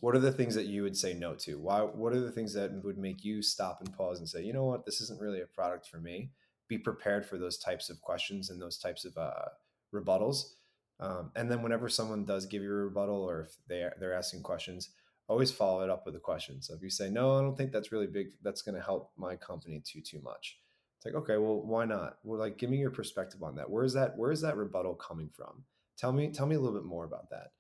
What 0.01 0.17
are 0.17 0.21
the 0.21 0.33
things 0.33 0.55
that 0.55 0.67
you 0.67 0.83
would 0.83 0.97
say 0.97 1.13
no 1.13 1.35
to? 1.35 1.59
Why 1.59 1.81
what 1.81 2.15
are 2.15 2.21
the 2.21 2.33
things 2.33 2.55
that 2.55 2.73
would 2.83 2.97
make 2.97 3.23
you 3.25 3.43
stop 3.43 3.81
and 3.81 3.95
pause 3.95 4.19
and 4.19 4.29
say 4.29 4.43
you 4.43 4.53
know 4.53 4.65
what? 4.65 4.87
This 4.87 5.01
isn't 5.03 5.21
really 5.21 5.43
a 5.43 5.47
product 5.47 5.87
for 5.87 5.99
me. 5.99 6.31
Be 6.69 6.79
prepared 6.79 7.27
for 7.27 7.37
those 7.37 7.59
types 7.59 7.91
of 7.91 8.01
questions 8.01 8.49
and 8.49 8.61
those 8.61 8.79
types 8.79 9.05
of 9.05 9.17
uh, 9.19 9.51
rebuttals 9.93 10.55
um, 11.03 11.33
and 11.35 11.51
then 11.51 11.63
whenever 11.63 11.89
someone 11.89 12.25
does 12.25 12.47
give 12.47 12.63
you 12.63 12.71
a 12.71 12.85
rebuttal 12.85 13.23
or 13.23 13.43
if 13.43 13.57
they 13.69 13.83
are, 13.83 13.95
they're 13.99 14.15
asking 14.15 14.43
questions, 14.43 14.91
always 15.29 15.51
follow 15.51 15.83
it 15.83 15.91
up 15.91 16.07
with 16.07 16.15
a 16.17 16.21
question. 16.21 16.63
So 16.63 16.75
if 16.75 16.83
you 16.83 16.91
say, 16.91 17.11
no, 17.11 17.37
I 17.37 17.41
don't 17.43 17.57
think 17.57 17.73
that's 17.73 17.93
really 17.93 18.07
big, 18.07 18.29
that's 18.43 18.63
going 18.63 18.75
to 18.75 18.81
help 18.81 19.11
my 19.17 19.35
company 19.37 19.83
too, 19.85 20.01
too 20.01 20.21
much. 20.23 20.59
It's 20.97 21.07
like, 21.07 21.15
okay, 21.23 21.39
well, 21.39 21.61
why 21.63 21.85
not? 21.85 22.19
Well, 22.23 22.39
like, 22.39 22.59
give 22.59 22.71
me 22.71 22.79
your 22.79 22.91
perspective 22.91 23.43
on 23.43 23.57
that. 23.57 23.69
Where 23.69 23.85
is 23.85 23.95
that, 23.95 24.17
where 24.17 24.31
is 24.31 24.41
that 24.43 24.57
rebuttal 24.57 24.95
coming 24.95 25.31
from? 25.35 25.65
Tell 25.99 26.13
me, 26.13 26.31
tell 26.31 26.47
me 26.47 26.55
a 26.55 26.61
little 26.61 26.79
bit 26.79 26.87
more 26.87 27.05
about 27.05 27.29
that. 27.31 27.51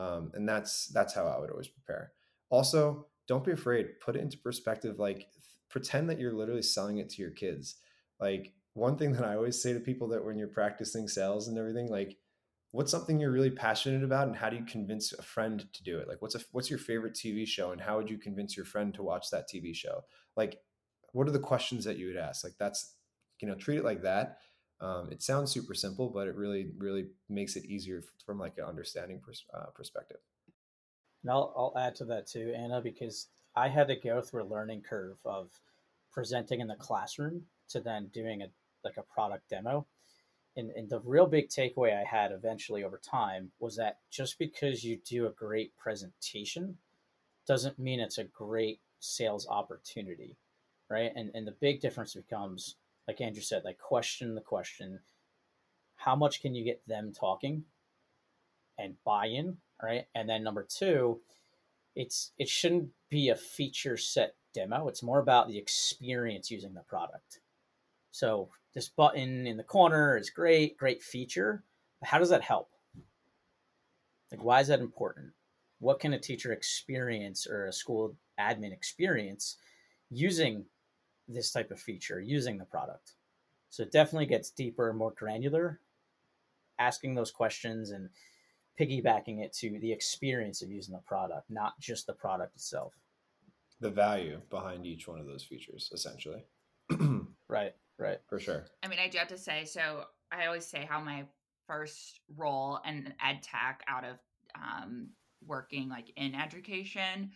Um, 0.00 0.32
and 0.34 0.48
that's, 0.48 0.86
that's 0.88 1.14
how 1.14 1.26
I 1.26 1.38
would 1.38 1.50
always 1.50 1.68
prepare. 1.68 2.12
Also, 2.48 3.06
don't 3.28 3.44
be 3.44 3.52
afraid, 3.52 4.00
put 4.00 4.16
it 4.16 4.22
into 4.22 4.38
perspective. 4.38 4.98
Like 4.98 5.28
pretend 5.68 6.08
that 6.08 6.18
you're 6.18 6.32
literally 6.32 6.62
selling 6.62 6.98
it 6.98 7.10
to 7.10 7.22
your 7.22 7.32
kids. 7.32 7.76
Like 8.20 8.52
one 8.74 8.96
thing 8.96 9.12
that 9.12 9.24
I 9.24 9.34
always 9.34 9.60
say 9.60 9.72
to 9.72 9.80
people 9.80 10.08
that 10.08 10.24
when 10.24 10.38
you're 10.38 10.48
practicing 10.48 11.08
sales 11.08 11.48
and 11.48 11.58
everything, 11.58 11.88
like, 11.88 12.16
what's 12.72 12.90
something 12.90 13.18
you're 13.18 13.30
really 13.30 13.50
passionate 13.50 14.04
about 14.04 14.28
and 14.28 14.36
how 14.36 14.50
do 14.50 14.56
you 14.56 14.64
convince 14.64 15.12
a 15.12 15.22
friend 15.22 15.66
to 15.72 15.82
do 15.82 15.98
it? 15.98 16.08
Like 16.08 16.20
what's 16.20 16.34
a 16.34 16.40
what's 16.52 16.70
your 16.70 16.78
favorite 16.78 17.14
tv 17.14 17.46
show 17.46 17.72
and 17.72 17.80
how 17.80 17.96
would 17.96 18.10
you 18.10 18.18
convince 18.18 18.56
your 18.56 18.66
friend 18.66 18.92
to 18.94 19.02
watch 19.02 19.30
that 19.30 19.48
tv 19.52 19.74
show? 19.74 20.02
Like 20.36 20.58
what 21.12 21.28
are 21.28 21.32
the 21.32 21.38
questions 21.38 21.84
that 21.84 21.96
you 21.96 22.08
would 22.08 22.16
ask? 22.16 22.44
Like 22.44 22.56
that's 22.58 22.94
you 23.40 23.48
know 23.48 23.54
treat 23.54 23.78
it 23.78 23.84
like 23.84 24.02
that. 24.02 24.38
Um, 24.78 25.08
it 25.10 25.22
sounds 25.22 25.50
super 25.50 25.72
simple 25.72 26.10
but 26.10 26.28
it 26.28 26.36
really 26.36 26.72
really 26.76 27.06
makes 27.30 27.56
it 27.56 27.64
easier 27.64 28.02
from 28.26 28.38
like 28.38 28.58
an 28.58 28.64
understanding 28.64 29.20
pers- 29.24 29.46
uh, 29.54 29.70
perspective. 29.74 30.18
And 31.22 31.30
I'll, 31.30 31.54
I'll 31.56 31.82
add 31.82 31.94
to 31.96 32.04
that 32.06 32.26
too 32.26 32.54
anna 32.56 32.80
because 32.80 33.28
i 33.56 33.68
had 33.68 33.88
to 33.88 33.96
go 33.96 34.20
through 34.20 34.44
a 34.44 34.52
learning 34.52 34.82
curve 34.82 35.16
of 35.24 35.48
presenting 36.12 36.60
in 36.60 36.68
the 36.68 36.76
classroom 36.76 37.42
to 37.70 37.80
then 37.80 38.10
doing 38.12 38.42
a 38.42 38.46
like 38.84 38.98
a 38.98 39.02
product 39.02 39.48
demo 39.48 39.86
and, 40.56 40.70
and 40.70 40.88
the 40.88 41.00
real 41.00 41.26
big 41.26 41.48
takeaway 41.48 41.98
I 41.98 42.04
had 42.04 42.32
eventually 42.32 42.82
over 42.82 42.98
time 42.98 43.50
was 43.58 43.76
that 43.76 43.98
just 44.10 44.38
because 44.38 44.82
you 44.84 44.98
do 45.04 45.26
a 45.26 45.30
great 45.30 45.76
presentation 45.76 46.78
doesn't 47.46 47.78
mean 47.78 48.00
it's 48.00 48.18
a 48.18 48.24
great 48.24 48.80
sales 48.98 49.46
opportunity, 49.48 50.36
right? 50.90 51.12
And 51.14 51.30
and 51.34 51.46
the 51.46 51.52
big 51.60 51.80
difference 51.80 52.14
becomes, 52.14 52.76
like 53.06 53.20
Andrew 53.20 53.42
said, 53.42 53.62
like 53.64 53.78
question 53.78 54.34
the 54.34 54.40
question, 54.40 55.00
how 55.96 56.16
much 56.16 56.40
can 56.40 56.54
you 56.54 56.64
get 56.64 56.86
them 56.86 57.12
talking 57.12 57.64
and 58.78 58.94
buy-in, 59.04 59.56
right? 59.82 60.06
And 60.14 60.28
then 60.28 60.42
number 60.42 60.66
two, 60.68 61.20
it's 61.94 62.32
it 62.38 62.48
shouldn't 62.48 62.88
be 63.10 63.28
a 63.28 63.36
feature 63.36 63.96
set 63.96 64.34
demo. 64.54 64.88
It's 64.88 65.02
more 65.02 65.20
about 65.20 65.48
the 65.48 65.58
experience 65.58 66.50
using 66.50 66.74
the 66.74 66.80
product. 66.80 67.40
So 68.10 68.48
this 68.76 68.90
button 68.90 69.46
in 69.46 69.56
the 69.56 69.62
corner 69.62 70.18
is 70.18 70.28
great, 70.28 70.76
great 70.76 71.02
feature. 71.02 71.64
How 72.04 72.18
does 72.18 72.28
that 72.28 72.42
help? 72.42 72.68
Like, 74.30 74.44
why 74.44 74.60
is 74.60 74.68
that 74.68 74.80
important? 74.80 75.32
What 75.78 75.98
can 75.98 76.12
a 76.12 76.18
teacher 76.18 76.52
experience 76.52 77.46
or 77.46 77.66
a 77.66 77.72
school 77.72 78.16
admin 78.38 78.74
experience 78.74 79.56
using 80.10 80.66
this 81.26 81.50
type 81.50 81.70
of 81.70 81.80
feature, 81.80 82.20
using 82.20 82.58
the 82.58 82.66
product? 82.66 83.12
So 83.70 83.82
it 83.82 83.92
definitely 83.92 84.26
gets 84.26 84.50
deeper 84.50 84.90
and 84.90 84.98
more 84.98 85.14
granular, 85.16 85.80
asking 86.78 87.14
those 87.14 87.30
questions 87.30 87.92
and 87.92 88.10
piggybacking 88.78 89.42
it 89.42 89.54
to 89.54 89.78
the 89.80 89.90
experience 89.90 90.60
of 90.60 90.70
using 90.70 90.92
the 90.92 91.00
product, 91.00 91.48
not 91.48 91.80
just 91.80 92.06
the 92.06 92.12
product 92.12 92.56
itself. 92.56 92.92
The 93.80 93.90
value 93.90 94.42
behind 94.50 94.84
each 94.84 95.08
one 95.08 95.18
of 95.18 95.26
those 95.26 95.44
features, 95.44 95.90
essentially. 95.94 96.44
right. 97.98 98.18
For 98.28 98.38
sure. 98.38 98.66
I 98.82 98.88
mean, 98.88 98.98
I 98.98 99.08
do 99.08 99.18
have 99.18 99.28
to 99.28 99.38
say, 99.38 99.64
so 99.64 100.04
I 100.32 100.46
always 100.46 100.66
say 100.66 100.86
how 100.88 101.00
my 101.00 101.24
first 101.66 102.20
role 102.36 102.80
in 102.86 103.12
ed 103.24 103.42
tech 103.42 103.82
out 103.88 104.04
of 104.04 104.16
um, 104.54 105.08
working 105.46 105.88
like 105.88 106.12
in 106.16 106.34
education 106.34 107.30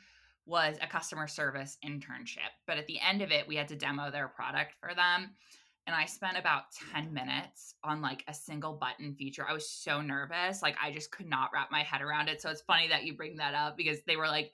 was 0.47 0.77
a 0.83 0.87
customer 0.87 1.27
service 1.27 1.79
internship. 1.85 2.51
But 2.67 2.79
at 2.79 2.87
the 2.87 2.99
end 3.01 3.23
of 3.23 3.31
it, 3.31 3.47
we 3.47 3.57
had 3.57 3.69
to 3.69 3.77
demo 3.77 4.11
their 4.11 4.29
product 4.29 4.75
for 4.81 4.95
them. 4.95 5.31
And 5.87 5.97
I 5.97 6.07
spent 6.07 6.37
about 6.37 6.65
10 6.93 7.13
minutes 7.13 7.75
on 7.83 8.01
like 8.01 8.25
a 8.29 8.35
single 8.35 8.75
button 8.75 9.15
feature. 9.15 9.47
I 9.49 9.53
was 9.53 9.69
so 9.69 10.01
nervous. 10.01 10.63
Like 10.63 10.77
I 10.83 10.91
just 10.91 11.11
could 11.11 11.29
not 11.29 11.51
wrap 11.53 11.71
my 11.71 11.83
head 11.83 12.01
around 12.03 12.29
it. 12.29 12.41
So 12.41 12.51
it's 12.51 12.61
funny 12.63 12.89
that 12.89 13.05
you 13.05 13.17
bring 13.17 13.37
that 13.37 13.55
up 13.55 13.77
because 13.77 13.99
they 14.07 14.17
were 14.17 14.29
like, 14.29 14.53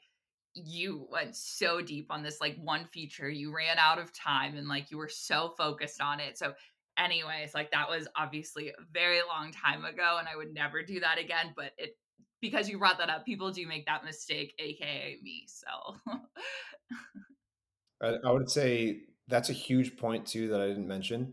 you 0.56 1.06
went 1.10 1.36
so 1.36 1.80
deep 1.80 2.06
on 2.10 2.22
this 2.22 2.40
like 2.40 2.56
one 2.62 2.86
feature 2.86 3.28
you 3.28 3.54
ran 3.54 3.78
out 3.78 3.98
of 3.98 4.12
time 4.12 4.56
and 4.56 4.66
like 4.68 4.90
you 4.90 4.96
were 4.96 5.08
so 5.08 5.54
focused 5.56 6.00
on 6.00 6.18
it. 6.18 6.38
So 6.38 6.54
anyways 6.98 7.54
like 7.54 7.70
that 7.70 7.88
was 7.88 8.08
obviously 8.16 8.68
a 8.68 8.72
very 8.92 9.20
long 9.28 9.52
time 9.52 9.84
ago 9.84 10.16
and 10.18 10.26
i 10.28 10.34
would 10.36 10.54
never 10.54 10.82
do 10.82 10.98
that 11.00 11.18
again 11.18 11.52
but 11.54 11.72
it 11.76 11.96
because 12.40 12.68
you 12.68 12.78
brought 12.78 12.98
that 12.98 13.10
up 13.10 13.24
people 13.24 13.50
do 13.50 13.66
make 13.66 13.86
that 13.86 14.04
mistake 14.04 14.54
aka 14.58 15.18
me 15.22 15.46
so. 15.46 16.16
I, 18.02 18.30
would 18.30 18.50
say 18.50 19.00
that's 19.26 19.48
a 19.48 19.54
huge 19.54 19.96
point 19.96 20.26
too 20.26 20.48
that 20.48 20.60
i 20.60 20.66
didn't 20.66 20.86
mention. 20.86 21.32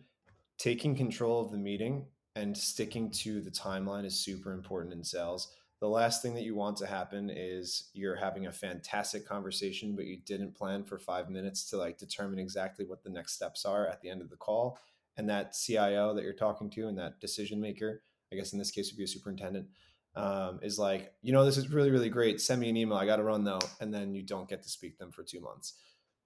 Taking 0.58 0.96
control 0.96 1.42
of 1.42 1.52
the 1.52 1.58
meeting 1.58 2.06
and 2.36 2.58
sticking 2.58 3.12
to 3.12 3.42
the 3.42 3.52
timeline 3.52 4.06
is 4.06 4.16
super 4.16 4.54
important 4.54 4.94
in 4.94 5.04
sales 5.04 5.54
the 5.84 5.90
last 5.90 6.22
thing 6.22 6.34
that 6.34 6.46
you 6.46 6.56
want 6.56 6.78
to 6.78 6.88
happen 6.88 7.30
is 7.30 7.90
you're 7.94 8.16
having 8.16 8.46
a 8.46 8.52
fantastic 8.54 9.28
conversation 9.28 9.98
but 9.98 10.06
you 10.06 10.16
didn't 10.26 10.56
plan 10.56 10.82
for 10.82 10.98
five 10.98 11.30
minutes 11.30 11.70
to 11.70 11.76
like 11.76 11.98
determine 11.98 12.40
exactly 12.40 12.86
what 12.86 13.04
the 13.04 13.10
next 13.10 13.34
steps 13.34 13.66
are 13.66 13.86
at 13.86 14.00
the 14.00 14.10
end 14.10 14.22
of 14.22 14.30
the 14.30 14.38
call. 14.38 14.80
And 15.18 15.28
that 15.30 15.58
cio 15.58 16.14
that 16.14 16.24
you're 16.24 16.32
talking 16.32 16.70
to 16.70 16.88
and 16.88 16.98
that 16.98 17.20
decision 17.20 17.60
maker 17.60 18.02
i 18.32 18.36
guess 18.38 18.54
in 18.54 18.60
this 18.60 18.72
case 18.72 18.90
would 18.90 18.98
be 18.98 19.04
a 19.04 19.08
superintendent 19.08 19.68
um, 20.16 20.62
is 20.64 20.80
like 20.80 21.12
you 21.22 21.34
know 21.34 21.44
this 21.44 21.58
is 21.58 21.70
really 21.70 21.92
really 21.92 22.10
great. 22.10 22.40
Send 22.40 22.62
me 22.62 22.70
an 22.70 22.78
email. 22.78 22.98
I 22.98 23.06
got 23.06 23.18
to 23.18 23.24
run 23.24 23.44
though. 23.44 23.60
And 23.82 23.94
then 23.94 24.16
you 24.16 24.22
don't 24.22 24.48
get 24.48 24.64
to 24.64 24.70
speak 24.70 24.98
them 24.98 25.12
for 25.12 25.22
two 25.22 25.42
months. 25.42 25.74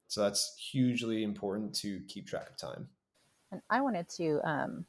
So 0.07 0.21
that's 0.21 0.55
hugely 0.71 1.23
important 1.23 1.73
to 1.77 2.01
keep 2.07 2.27
track 2.27 2.47
of 2.47 2.57
time. 2.57 2.89
And 3.51 3.61
i 3.71 3.81
wanted 3.81 4.07
to 4.17 4.39
um, 4.43 4.85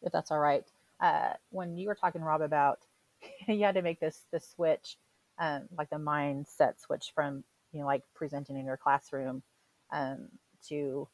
if 0.00 0.12
that's 0.12 0.30
all 0.30 0.38
right 0.38 0.64
uh, 1.00 1.32
when 1.50 1.76
you 1.76 1.88
were 1.88 1.96
talking 1.96 2.22
rob 2.22 2.40
about 2.40 2.86
you 3.48 3.64
had 3.64 3.76
to 3.76 3.82
make 3.82 4.00
this 4.00 4.26
this 4.32 4.48
switch, 4.50 4.98
um, 5.40 5.68
like 5.78 5.90
the 5.90 5.96
mindset 5.96 6.80
switch 6.80 7.12
from 7.14 7.44
you 7.72 7.80
know 7.80 7.86
like 7.86 8.02
presenting 8.14 8.58
in 8.58 8.66
your 8.66 8.78
classroom 8.78 9.42
um, 9.92 10.28
to 10.68 11.08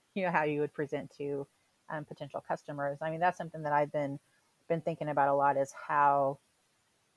you 0.14 0.24
know 0.24 0.32
how 0.32 0.44
you 0.44 0.60
would 0.60 0.74
present 0.74 1.12
to 1.18 1.46
um, 1.90 2.04
potential 2.04 2.44
customers. 2.46 2.98
I 3.02 3.10
mean 3.10 3.20
that's 3.20 3.38
something 3.38 3.62
that 3.64 3.72
I've 3.72 3.92
been 3.92 4.18
been 4.68 4.82
thinking 4.82 5.08
about 5.08 5.28
a 5.28 5.34
lot 5.34 5.56
is 5.56 5.72
how 5.88 6.38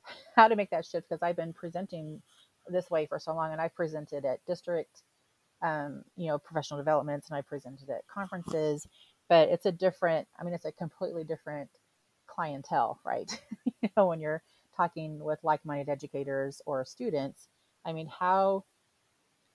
how 0.36 0.48
to 0.48 0.56
make 0.56 0.72
that 0.72 0.86
shift 0.86 1.10
because 1.10 1.24
I've 1.24 1.36
been 1.38 1.54
presenting 1.54 2.22
this 2.70 2.90
way 2.90 3.06
for 3.08 3.20
so 3.20 3.34
long, 3.36 3.52
and 3.52 3.62
I've 3.62 3.76
presented 3.76 4.26
at 4.26 4.46
district, 4.48 5.04
um, 5.64 6.04
you 6.18 6.28
know, 6.28 6.40
professional 6.40 6.80
developments, 6.80 7.30
and 7.30 7.38
I 7.38 7.42
presented 7.42 7.90
at 7.90 8.08
conferences, 8.14 8.88
but 9.30 9.50
it's 9.50 9.66
a 9.68 9.74
different. 9.74 10.28
I 10.40 10.44
mean, 10.44 10.54
it's 10.56 10.66
a 10.66 10.72
completely 10.74 11.24
different 11.26 11.70
clientele, 12.28 13.00
right? 13.06 13.32
you 13.84 13.90
know, 13.98 14.08
when 14.08 14.22
you're 14.22 14.44
talking 14.78 15.20
with 15.20 15.40
like-minded 15.44 15.90
educators 15.90 16.62
or 16.68 16.86
students, 16.86 17.50
I 17.86 17.94
mean, 17.94 18.08
how, 18.08 18.66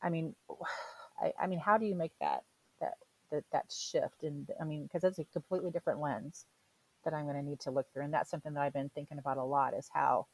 I 0.03 0.11
mean, 0.11 0.35
I, 1.23 1.33
I 1.41 1.47
mean, 1.49 1.61
how 1.61 1.79
do 1.79 1.87
you 1.87 1.97
make 1.97 2.13
that 2.21 2.45
that 2.81 2.95
that 3.33 3.45
that 3.53 3.73
shift? 3.73 4.23
And 4.25 4.49
I 4.61 4.65
mean, 4.65 4.85
because 4.85 5.03
that's 5.03 5.19
a 5.19 5.25
completely 5.27 5.71
different 5.73 6.01
lens 6.01 6.47
that 7.05 7.15
I'm 7.15 7.25
going 7.27 7.37
to 7.37 7.43
need 7.43 7.61
to 7.63 7.71
look 7.73 7.87
through, 7.93 8.05
and 8.05 8.15
that's 8.15 8.31
something 8.31 8.55
that 8.55 8.63
I've 8.63 8.75
been 8.75 8.91
thinking 8.95 9.19
about 9.19 9.39
a 9.39 9.45
lot 9.45 9.75
is 9.75 9.89
how 9.93 10.27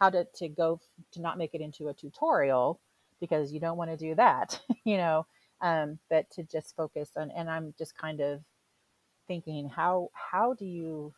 how 0.00 0.10
to 0.10 0.26
to 0.36 0.48
go 0.48 0.80
to 1.12 1.20
not 1.22 1.38
make 1.38 1.54
it 1.54 1.62
into 1.62 1.88
a 1.88 1.94
tutorial 1.94 2.80
because 3.20 3.52
you 3.52 3.60
don't 3.60 3.78
want 3.78 3.90
to 3.90 3.98
do 3.98 4.14
that, 4.16 4.60
you 4.84 4.98
know, 4.98 5.26
um, 5.62 5.98
but 6.10 6.30
to 6.32 6.44
just 6.44 6.76
focus 6.76 7.10
on. 7.16 7.30
And 7.32 7.50
I'm 7.50 7.74
just 7.78 7.96
kind 7.96 8.20
of 8.20 8.42
thinking 9.28 9.68
how 9.68 10.10
how 10.14 10.54
do 10.54 10.64
you 10.66 11.14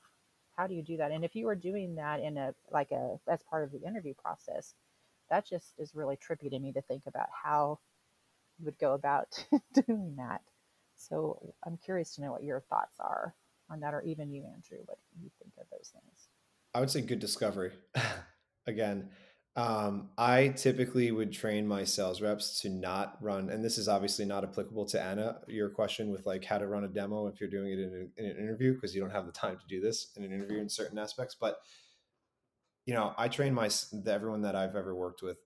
how 0.57 0.67
do 0.67 0.75
you 0.75 0.83
do 0.83 0.97
that? 0.99 1.11
And 1.11 1.25
if 1.25 1.35
you 1.35 1.47
were 1.47 1.55
doing 1.55 1.95
that 1.97 2.21
in 2.21 2.37
a 2.37 2.55
like 2.71 2.91
a 2.91 3.19
as 3.29 3.43
part 3.43 3.65
of 3.65 3.73
the 3.73 3.87
interview 3.87 4.15
process, 4.15 4.75
that 5.31 5.47
just 5.47 5.75
is 5.79 5.95
really 5.95 6.17
trippy 6.17 6.51
to 6.51 6.59
me 6.59 6.73
to 6.73 6.83
think 6.83 7.05
about 7.07 7.29
how 7.43 7.79
you 8.59 8.67
would 8.67 8.79
go 8.79 8.95
about 8.95 9.45
doing 9.87 10.15
that. 10.17 10.43
So 10.95 11.55
I'm 11.67 11.79
curious 11.79 12.15
to 12.15 12.23
know 12.23 12.33
what 12.33 12.45
your 12.45 12.61
thoughts 12.61 12.97
are 13.01 13.35
on 13.71 13.81
that, 13.81 13.95
or 13.95 14.03
even 14.03 14.31
you, 14.31 14.45
Andrew, 14.45 14.79
what 14.85 14.99
you 15.21 15.31
think 15.41 15.53
of 15.59 15.67
those 15.71 15.91
things. 15.93 16.29
I 16.75 16.81
would 16.81 16.91
say 16.91 17.01
good 17.01 17.19
discovery. 17.19 17.73
Again, 18.67 19.11
um, 19.55 20.09
I 20.17 20.49
typically 20.49 21.11
would 21.13 21.33
train 21.33 21.67
my 21.67 21.85
sales 21.85 22.23
reps 22.23 22.61
to 22.63 22.71
not 22.71 23.19
run, 23.21 23.51
and 23.51 23.63
this 23.63 23.77
is 23.77 23.87
obviously 23.87 24.25
not 24.25 24.45
applicable 24.45 24.87
to 24.87 25.03
Anna. 25.03 25.41
Your 25.47 25.69
question 25.69 26.11
with 26.11 26.25
like 26.25 26.45
how 26.45 26.57
to 26.57 26.67
run 26.67 26.85
a 26.85 26.89
demo 26.89 27.27
if 27.27 27.39
you're 27.39 27.51
doing 27.51 27.73
it 27.73 27.79
in, 27.79 28.11
a, 28.17 28.21
in 28.21 28.31
an 28.31 28.37
interview 28.39 28.75
because 28.75 28.95
you 28.95 29.01
don't 29.03 29.11
have 29.11 29.27
the 29.27 29.33
time 29.33 29.59
to 29.59 29.67
do 29.69 29.81
this 29.81 30.13
in 30.17 30.25
an 30.25 30.33
interview 30.33 30.59
in 30.59 30.71
certain 30.71 30.99
aspects. 30.99 31.37
But 31.39 31.59
you 32.87 32.95
know, 32.95 33.13
I 33.19 33.29
train 33.29 33.53
my 33.53 33.69
everyone 34.07 34.43
that 34.43 34.57
I've 34.57 34.75
ever 34.75 34.95
worked 34.95 35.23
with 35.23 35.39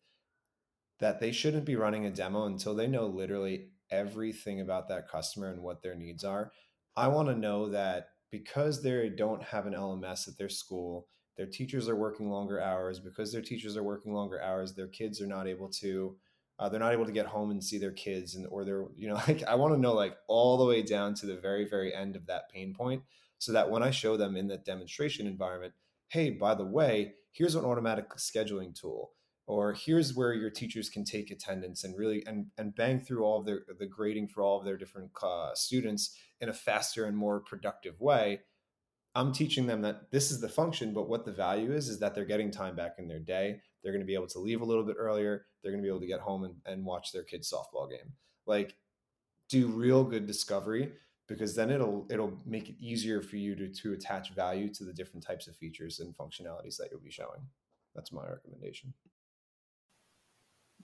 that 1.00 1.20
they 1.20 1.32
shouldn't 1.32 1.64
be 1.64 1.76
running 1.76 2.06
a 2.06 2.10
demo 2.10 2.46
until 2.46 2.74
they 2.74 2.86
know 2.86 3.06
literally 3.06 3.70
everything 3.90 4.60
about 4.60 4.88
that 4.88 5.08
customer 5.08 5.50
and 5.50 5.62
what 5.62 5.82
their 5.82 5.94
needs 5.94 6.24
are. 6.24 6.52
I 6.96 7.08
want 7.08 7.28
to 7.28 7.34
know 7.34 7.68
that 7.70 8.08
because 8.30 8.82
they 8.82 9.08
don't 9.08 9.42
have 9.42 9.66
an 9.66 9.74
LMS 9.74 10.28
at 10.28 10.38
their 10.38 10.48
school, 10.48 11.08
their 11.36 11.46
teachers 11.46 11.88
are 11.88 11.96
working 11.96 12.30
longer 12.30 12.60
hours. 12.60 12.98
Because 12.98 13.32
their 13.32 13.42
teachers 13.42 13.76
are 13.76 13.82
working 13.82 14.12
longer 14.12 14.40
hours, 14.40 14.74
their 14.74 14.88
kids 14.88 15.20
are 15.20 15.26
not 15.26 15.46
able 15.46 15.68
to. 15.68 16.16
Uh, 16.58 16.70
they're 16.70 16.80
not 16.80 16.94
able 16.94 17.04
to 17.04 17.12
get 17.12 17.26
home 17.26 17.50
and 17.50 17.62
see 17.62 17.76
their 17.76 17.92
kids, 17.92 18.34
and 18.34 18.46
or 18.50 18.64
they're 18.64 18.86
you 18.96 19.08
know 19.08 19.14
like 19.28 19.42
I 19.44 19.54
want 19.56 19.74
to 19.74 19.80
know 19.80 19.94
like 19.94 20.16
all 20.28 20.56
the 20.56 20.64
way 20.64 20.82
down 20.82 21.14
to 21.14 21.26
the 21.26 21.36
very 21.36 21.68
very 21.68 21.94
end 21.94 22.16
of 22.16 22.26
that 22.26 22.48
pain 22.50 22.74
point, 22.74 23.02
so 23.38 23.52
that 23.52 23.70
when 23.70 23.82
I 23.82 23.90
show 23.90 24.16
them 24.16 24.36
in 24.36 24.48
that 24.48 24.64
demonstration 24.64 25.26
environment, 25.26 25.74
hey, 26.08 26.30
by 26.30 26.54
the 26.54 26.64
way, 26.64 27.14
here's 27.32 27.54
an 27.54 27.64
automatic 27.64 28.08
scheduling 28.16 28.74
tool 28.74 29.12
or 29.46 29.72
here's 29.74 30.14
where 30.14 30.32
your 30.34 30.50
teachers 30.50 30.88
can 30.88 31.04
take 31.04 31.30
attendance 31.30 31.84
and 31.84 31.96
really 31.96 32.24
and 32.26 32.46
and 32.58 32.74
bang 32.74 32.98
through 32.98 33.24
all 33.24 33.38
of 33.38 33.46
their 33.46 33.60
the 33.78 33.86
grading 33.86 34.28
for 34.28 34.42
all 34.42 34.58
of 34.58 34.64
their 34.64 34.76
different 34.76 35.10
uh, 35.22 35.54
students 35.54 36.16
in 36.40 36.48
a 36.48 36.52
faster 36.52 37.04
and 37.04 37.16
more 37.16 37.40
productive 37.40 38.00
way 38.00 38.40
i'm 39.16 39.32
teaching 39.32 39.66
them 39.66 39.80
that 39.82 40.10
this 40.10 40.30
is 40.30 40.40
the 40.40 40.48
function 40.48 40.92
but 40.92 41.08
what 41.08 41.24
the 41.24 41.32
value 41.32 41.72
is 41.72 41.88
is 41.88 41.98
that 41.98 42.14
they're 42.14 42.24
getting 42.24 42.50
time 42.50 42.76
back 42.76 42.94
in 42.98 43.08
their 43.08 43.18
day 43.18 43.60
they're 43.82 43.92
going 43.92 44.00
to 44.00 44.06
be 44.06 44.14
able 44.14 44.26
to 44.26 44.38
leave 44.38 44.60
a 44.60 44.64
little 44.64 44.84
bit 44.84 44.96
earlier 44.98 45.46
they're 45.62 45.72
going 45.72 45.82
to 45.82 45.86
be 45.86 45.90
able 45.90 46.00
to 46.00 46.06
get 46.06 46.20
home 46.20 46.44
and, 46.44 46.54
and 46.66 46.84
watch 46.84 47.12
their 47.12 47.24
kids 47.24 47.52
softball 47.52 47.90
game 47.90 48.12
like 48.46 48.76
do 49.48 49.68
real 49.68 50.04
good 50.04 50.26
discovery 50.26 50.92
because 51.28 51.54
then 51.54 51.70
it'll 51.70 52.06
it'll 52.10 52.38
make 52.46 52.68
it 52.68 52.76
easier 52.78 53.20
for 53.20 53.36
you 53.36 53.56
to 53.56 53.68
to 53.68 53.92
attach 53.92 54.32
value 54.34 54.72
to 54.72 54.84
the 54.84 54.92
different 54.92 55.24
types 55.24 55.48
of 55.48 55.56
features 55.56 56.00
and 56.00 56.16
functionalities 56.16 56.76
that 56.76 56.88
you'll 56.90 57.00
be 57.00 57.10
showing 57.10 57.40
that's 57.94 58.12
my 58.12 58.22
recommendation 58.28 58.92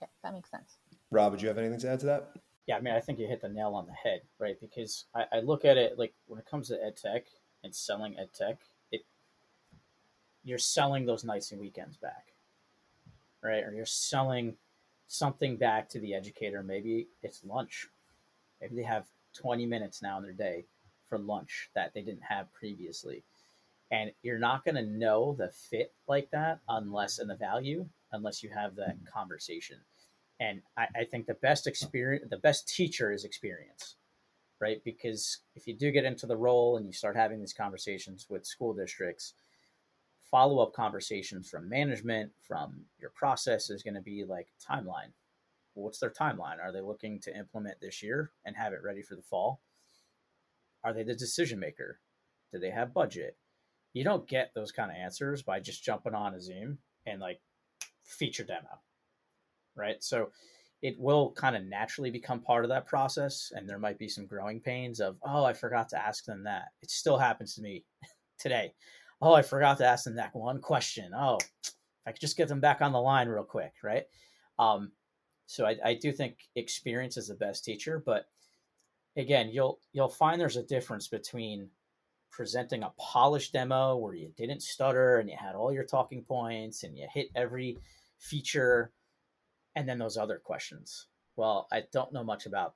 yeah, 0.01 0.07
that 0.23 0.33
makes 0.33 0.51
sense. 0.51 0.77
Rob, 1.11 1.31
would 1.31 1.41
you 1.41 1.47
have 1.47 1.57
anything 1.57 1.79
to 1.79 1.89
add 1.89 1.99
to 2.01 2.05
that? 2.07 2.31
Yeah, 2.67 2.77
I 2.77 2.81
mean, 2.81 2.93
I 2.93 2.99
think 2.99 3.19
you 3.19 3.27
hit 3.27 3.41
the 3.41 3.49
nail 3.49 3.73
on 3.75 3.85
the 3.85 3.93
head, 3.93 4.21
right? 4.39 4.59
Because 4.59 5.05
I, 5.15 5.25
I 5.33 5.39
look 5.39 5.65
at 5.65 5.77
it 5.77 5.97
like 5.97 6.13
when 6.25 6.39
it 6.39 6.45
comes 6.45 6.69
to 6.69 6.83
ed 6.83 6.97
tech 6.97 7.25
and 7.63 7.73
selling 7.73 8.17
ed 8.17 8.29
tech, 8.33 8.57
it 8.91 9.05
you're 10.43 10.57
selling 10.57 11.05
those 11.05 11.23
nights 11.23 11.51
and 11.51 11.61
weekends 11.61 11.97
back, 11.97 12.33
right? 13.41 13.63
Or 13.63 13.73
you're 13.73 13.85
selling 13.85 14.55
something 15.07 15.57
back 15.57 15.89
to 15.89 15.99
the 15.99 16.13
educator. 16.13 16.63
Maybe 16.63 17.07
it's 17.21 17.43
lunch. 17.43 17.87
Maybe 18.61 18.75
they 18.75 18.83
have 18.83 19.05
20 19.33 19.65
minutes 19.65 20.01
now 20.01 20.17
in 20.17 20.23
their 20.23 20.33
day 20.33 20.65
for 21.07 21.17
lunch 21.17 21.69
that 21.75 21.93
they 21.93 22.01
didn't 22.01 22.23
have 22.23 22.51
previously. 22.53 23.23
And 23.91 24.11
you're 24.23 24.39
not 24.39 24.65
going 24.65 24.75
to 24.75 24.81
know 24.85 25.35
the 25.37 25.49
fit 25.49 25.93
like 26.07 26.31
that 26.31 26.59
unless, 26.67 27.19
and 27.19 27.29
the 27.29 27.35
value, 27.35 27.85
unless 28.11 28.41
you 28.41 28.49
have 28.49 28.75
that 28.75 28.97
conversation. 29.13 29.77
And 30.39 30.61
I, 30.77 30.87
I 30.95 31.03
think 31.03 31.27
the 31.27 31.35
best 31.35 31.67
experience, 31.67 32.25
the 32.29 32.37
best 32.37 32.67
teacher 32.67 33.11
is 33.11 33.23
experience, 33.23 33.95
right? 34.63 34.81
Because 34.85 35.39
if 35.55 35.67
you 35.67 35.75
do 35.75 35.91
get 35.91 36.05
into 36.05 36.25
the 36.25 36.37
role 36.37 36.77
and 36.77 36.87
you 36.87 36.93
start 36.93 37.17
having 37.17 37.41
these 37.41 37.51
conversations 37.51 38.27
with 38.29 38.45
school 38.45 38.73
districts, 38.73 39.33
follow 40.31 40.63
up 40.63 40.71
conversations 40.73 41.49
from 41.49 41.67
management, 41.67 42.31
from 42.47 42.85
your 42.97 43.09
process 43.13 43.69
is 43.69 43.83
going 43.83 43.93
to 43.93 44.01
be 44.01 44.23
like 44.23 44.47
timeline. 44.65 45.11
What's 45.73 45.99
their 45.99 46.11
timeline? 46.11 46.63
Are 46.63 46.71
they 46.71 46.79
looking 46.79 47.19
to 47.23 47.37
implement 47.37 47.81
this 47.81 48.01
year 48.01 48.31
and 48.45 48.55
have 48.55 48.71
it 48.71 48.83
ready 48.85 49.01
for 49.01 49.15
the 49.15 49.21
fall? 49.21 49.59
Are 50.81 50.93
they 50.93 51.03
the 51.03 51.13
decision 51.13 51.59
maker? 51.59 51.99
Do 52.53 52.57
they 52.57 52.71
have 52.71 52.93
budget? 52.93 53.35
You 53.91 54.05
don't 54.05 54.29
get 54.29 54.51
those 54.55 54.71
kind 54.71 54.91
of 54.91 54.95
answers 54.95 55.41
by 55.41 55.59
just 55.59 55.83
jumping 55.83 56.15
on 56.15 56.35
a 56.35 56.39
Zoom 56.39 56.77
and 57.05 57.19
like 57.19 57.41
feature 58.05 58.45
demo, 58.45 58.79
right? 59.75 60.01
So 60.01 60.29
it 60.83 60.99
will 60.99 61.31
kind 61.31 61.55
of 61.55 61.63
naturally 61.63 62.11
become 62.11 62.41
part 62.41 62.65
of 62.65 62.69
that 62.69 62.85
process. 62.85 63.53
And 63.55 63.67
there 63.67 63.79
might 63.79 63.97
be 63.97 64.09
some 64.09 64.25
growing 64.25 64.59
pains 64.59 64.99
of, 64.99 65.15
oh, 65.25 65.45
I 65.45 65.53
forgot 65.53 65.87
to 65.89 66.05
ask 66.05 66.25
them 66.25 66.43
that. 66.43 66.65
It 66.81 66.91
still 66.91 67.17
happens 67.17 67.55
to 67.55 67.61
me 67.61 67.85
today. 68.37 68.73
Oh, 69.21 69.33
I 69.33 69.43
forgot 69.43 69.77
to 69.77 69.87
ask 69.87 70.03
them 70.03 70.17
that 70.17 70.35
one 70.35 70.59
question. 70.59 71.13
Oh, 71.15 71.37
if 71.65 71.71
I 72.05 72.11
could 72.11 72.19
just 72.19 72.35
get 72.35 72.49
them 72.49 72.59
back 72.59 72.81
on 72.81 72.91
the 72.91 72.99
line 72.99 73.29
real 73.29 73.45
quick, 73.45 73.71
right? 73.81 74.03
Um, 74.59 74.91
so 75.45 75.65
I, 75.65 75.77
I 75.85 75.93
do 75.93 76.11
think 76.11 76.39
experience 76.57 77.15
is 77.15 77.29
the 77.29 77.35
best 77.35 77.63
teacher, 77.63 78.03
but 78.05 78.25
again, 79.15 79.49
you'll 79.53 79.79
you'll 79.93 80.09
find 80.09 80.39
there's 80.39 80.57
a 80.57 80.63
difference 80.63 81.07
between 81.07 81.69
presenting 82.29 82.83
a 82.83 82.91
polished 82.99 83.53
demo 83.53 83.95
where 83.95 84.15
you 84.15 84.31
didn't 84.35 84.61
stutter 84.61 85.19
and 85.19 85.29
you 85.29 85.37
had 85.39 85.55
all 85.55 85.71
your 85.71 85.85
talking 85.85 86.23
points 86.23 86.83
and 86.83 86.97
you 86.97 87.07
hit 87.13 87.29
every 87.35 87.77
feature 88.19 88.91
and 89.75 89.87
then 89.87 89.97
those 89.97 90.17
other 90.17 90.39
questions. 90.43 91.07
Well 91.35 91.67
i 91.71 91.83
don't 91.91 92.13
know 92.13 92.23
much 92.23 92.45
about 92.45 92.75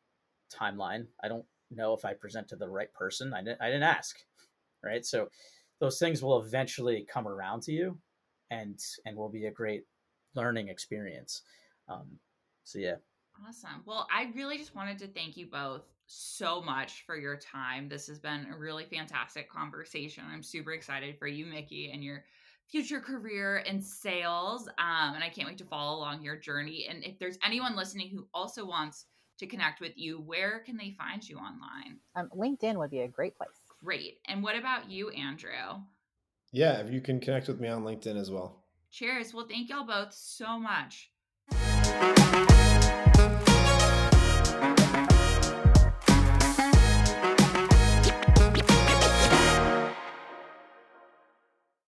timeline. 0.53 1.05
I 1.23 1.27
don't 1.27 1.45
know 1.69 1.93
if 1.93 2.05
i 2.05 2.13
present 2.13 2.47
to 2.49 2.55
the 2.55 2.69
right 2.69 2.91
person. 2.93 3.33
I 3.33 3.43
didn't, 3.43 3.61
I 3.61 3.67
didn't 3.67 3.83
ask 3.83 4.17
right? 4.83 5.05
So 5.05 5.29
those 5.79 5.99
things 5.99 6.23
will 6.23 6.41
eventually 6.41 7.05
come 7.11 7.27
around 7.27 7.61
to 7.63 7.71
you 7.71 7.97
and 8.51 8.79
and 9.05 9.17
will 9.17 9.29
be 9.29 9.45
a 9.45 9.51
great 9.51 9.83
learning 10.35 10.69
experience. 10.69 11.43
Um, 11.89 12.07
so 12.63 12.79
yeah. 12.79 12.95
Awesome. 13.47 13.83
Well 13.85 14.07
i 14.11 14.31
really 14.35 14.57
just 14.57 14.75
wanted 14.75 14.97
to 14.99 15.07
thank 15.07 15.37
you 15.37 15.47
both 15.47 15.83
so 16.07 16.61
much 16.61 17.03
for 17.05 17.17
your 17.17 17.37
time. 17.37 17.89
This 17.89 18.07
has 18.07 18.19
been 18.19 18.47
a 18.51 18.57
really 18.57 18.85
fantastic 18.85 19.49
conversation. 19.49 20.23
I'm 20.31 20.43
super 20.43 20.71
excited 20.71 21.19
for 21.19 21.27
you, 21.27 21.45
Micki, 21.45 21.93
and 21.93 22.03
your 22.03 22.23
future 22.69 22.99
career 22.99 23.57
in 23.57 23.81
sales. 23.81 24.67
Um, 24.77 25.15
and 25.15 25.23
I 25.23 25.29
can't 25.29 25.47
wait 25.47 25.57
to 25.59 25.65
follow 25.65 25.97
along 25.97 26.21
your 26.21 26.35
journey. 26.35 26.87
And 26.89 27.03
if 27.03 27.17
there's 27.19 27.37
anyone 27.43 27.75
listening 27.75 28.09
who 28.09 28.27
also 28.33 28.65
wants 28.65 29.05
to 29.39 29.47
connect 29.47 29.81
with 29.81 29.93
you, 29.95 30.19
where 30.19 30.59
can 30.65 30.77
they 30.77 30.95
find 30.97 31.27
you 31.27 31.37
online? 31.37 31.99
Um, 32.15 32.29
LinkedIn 32.35 32.77
would 32.77 32.91
be 32.91 33.01
a 33.01 33.07
great 33.07 33.37
place. 33.37 33.49
Great. 33.83 34.19
And 34.27 34.43
what 34.43 34.57
about 34.57 34.89
you, 34.89 35.09
Andrew? 35.11 35.51
Yeah, 36.51 36.79
if 36.79 36.91
you 36.91 37.01
can 37.01 37.19
connect 37.19 37.47
with 37.47 37.59
me 37.59 37.67
on 37.67 37.83
LinkedIn 37.83 38.19
as 38.19 38.31
well. 38.31 38.63
Cheers. 38.91 39.33
Well, 39.33 39.47
thank 39.47 39.69
y'all 39.69 39.85
both 39.85 40.13
so 40.13 40.59
much. 40.59 41.11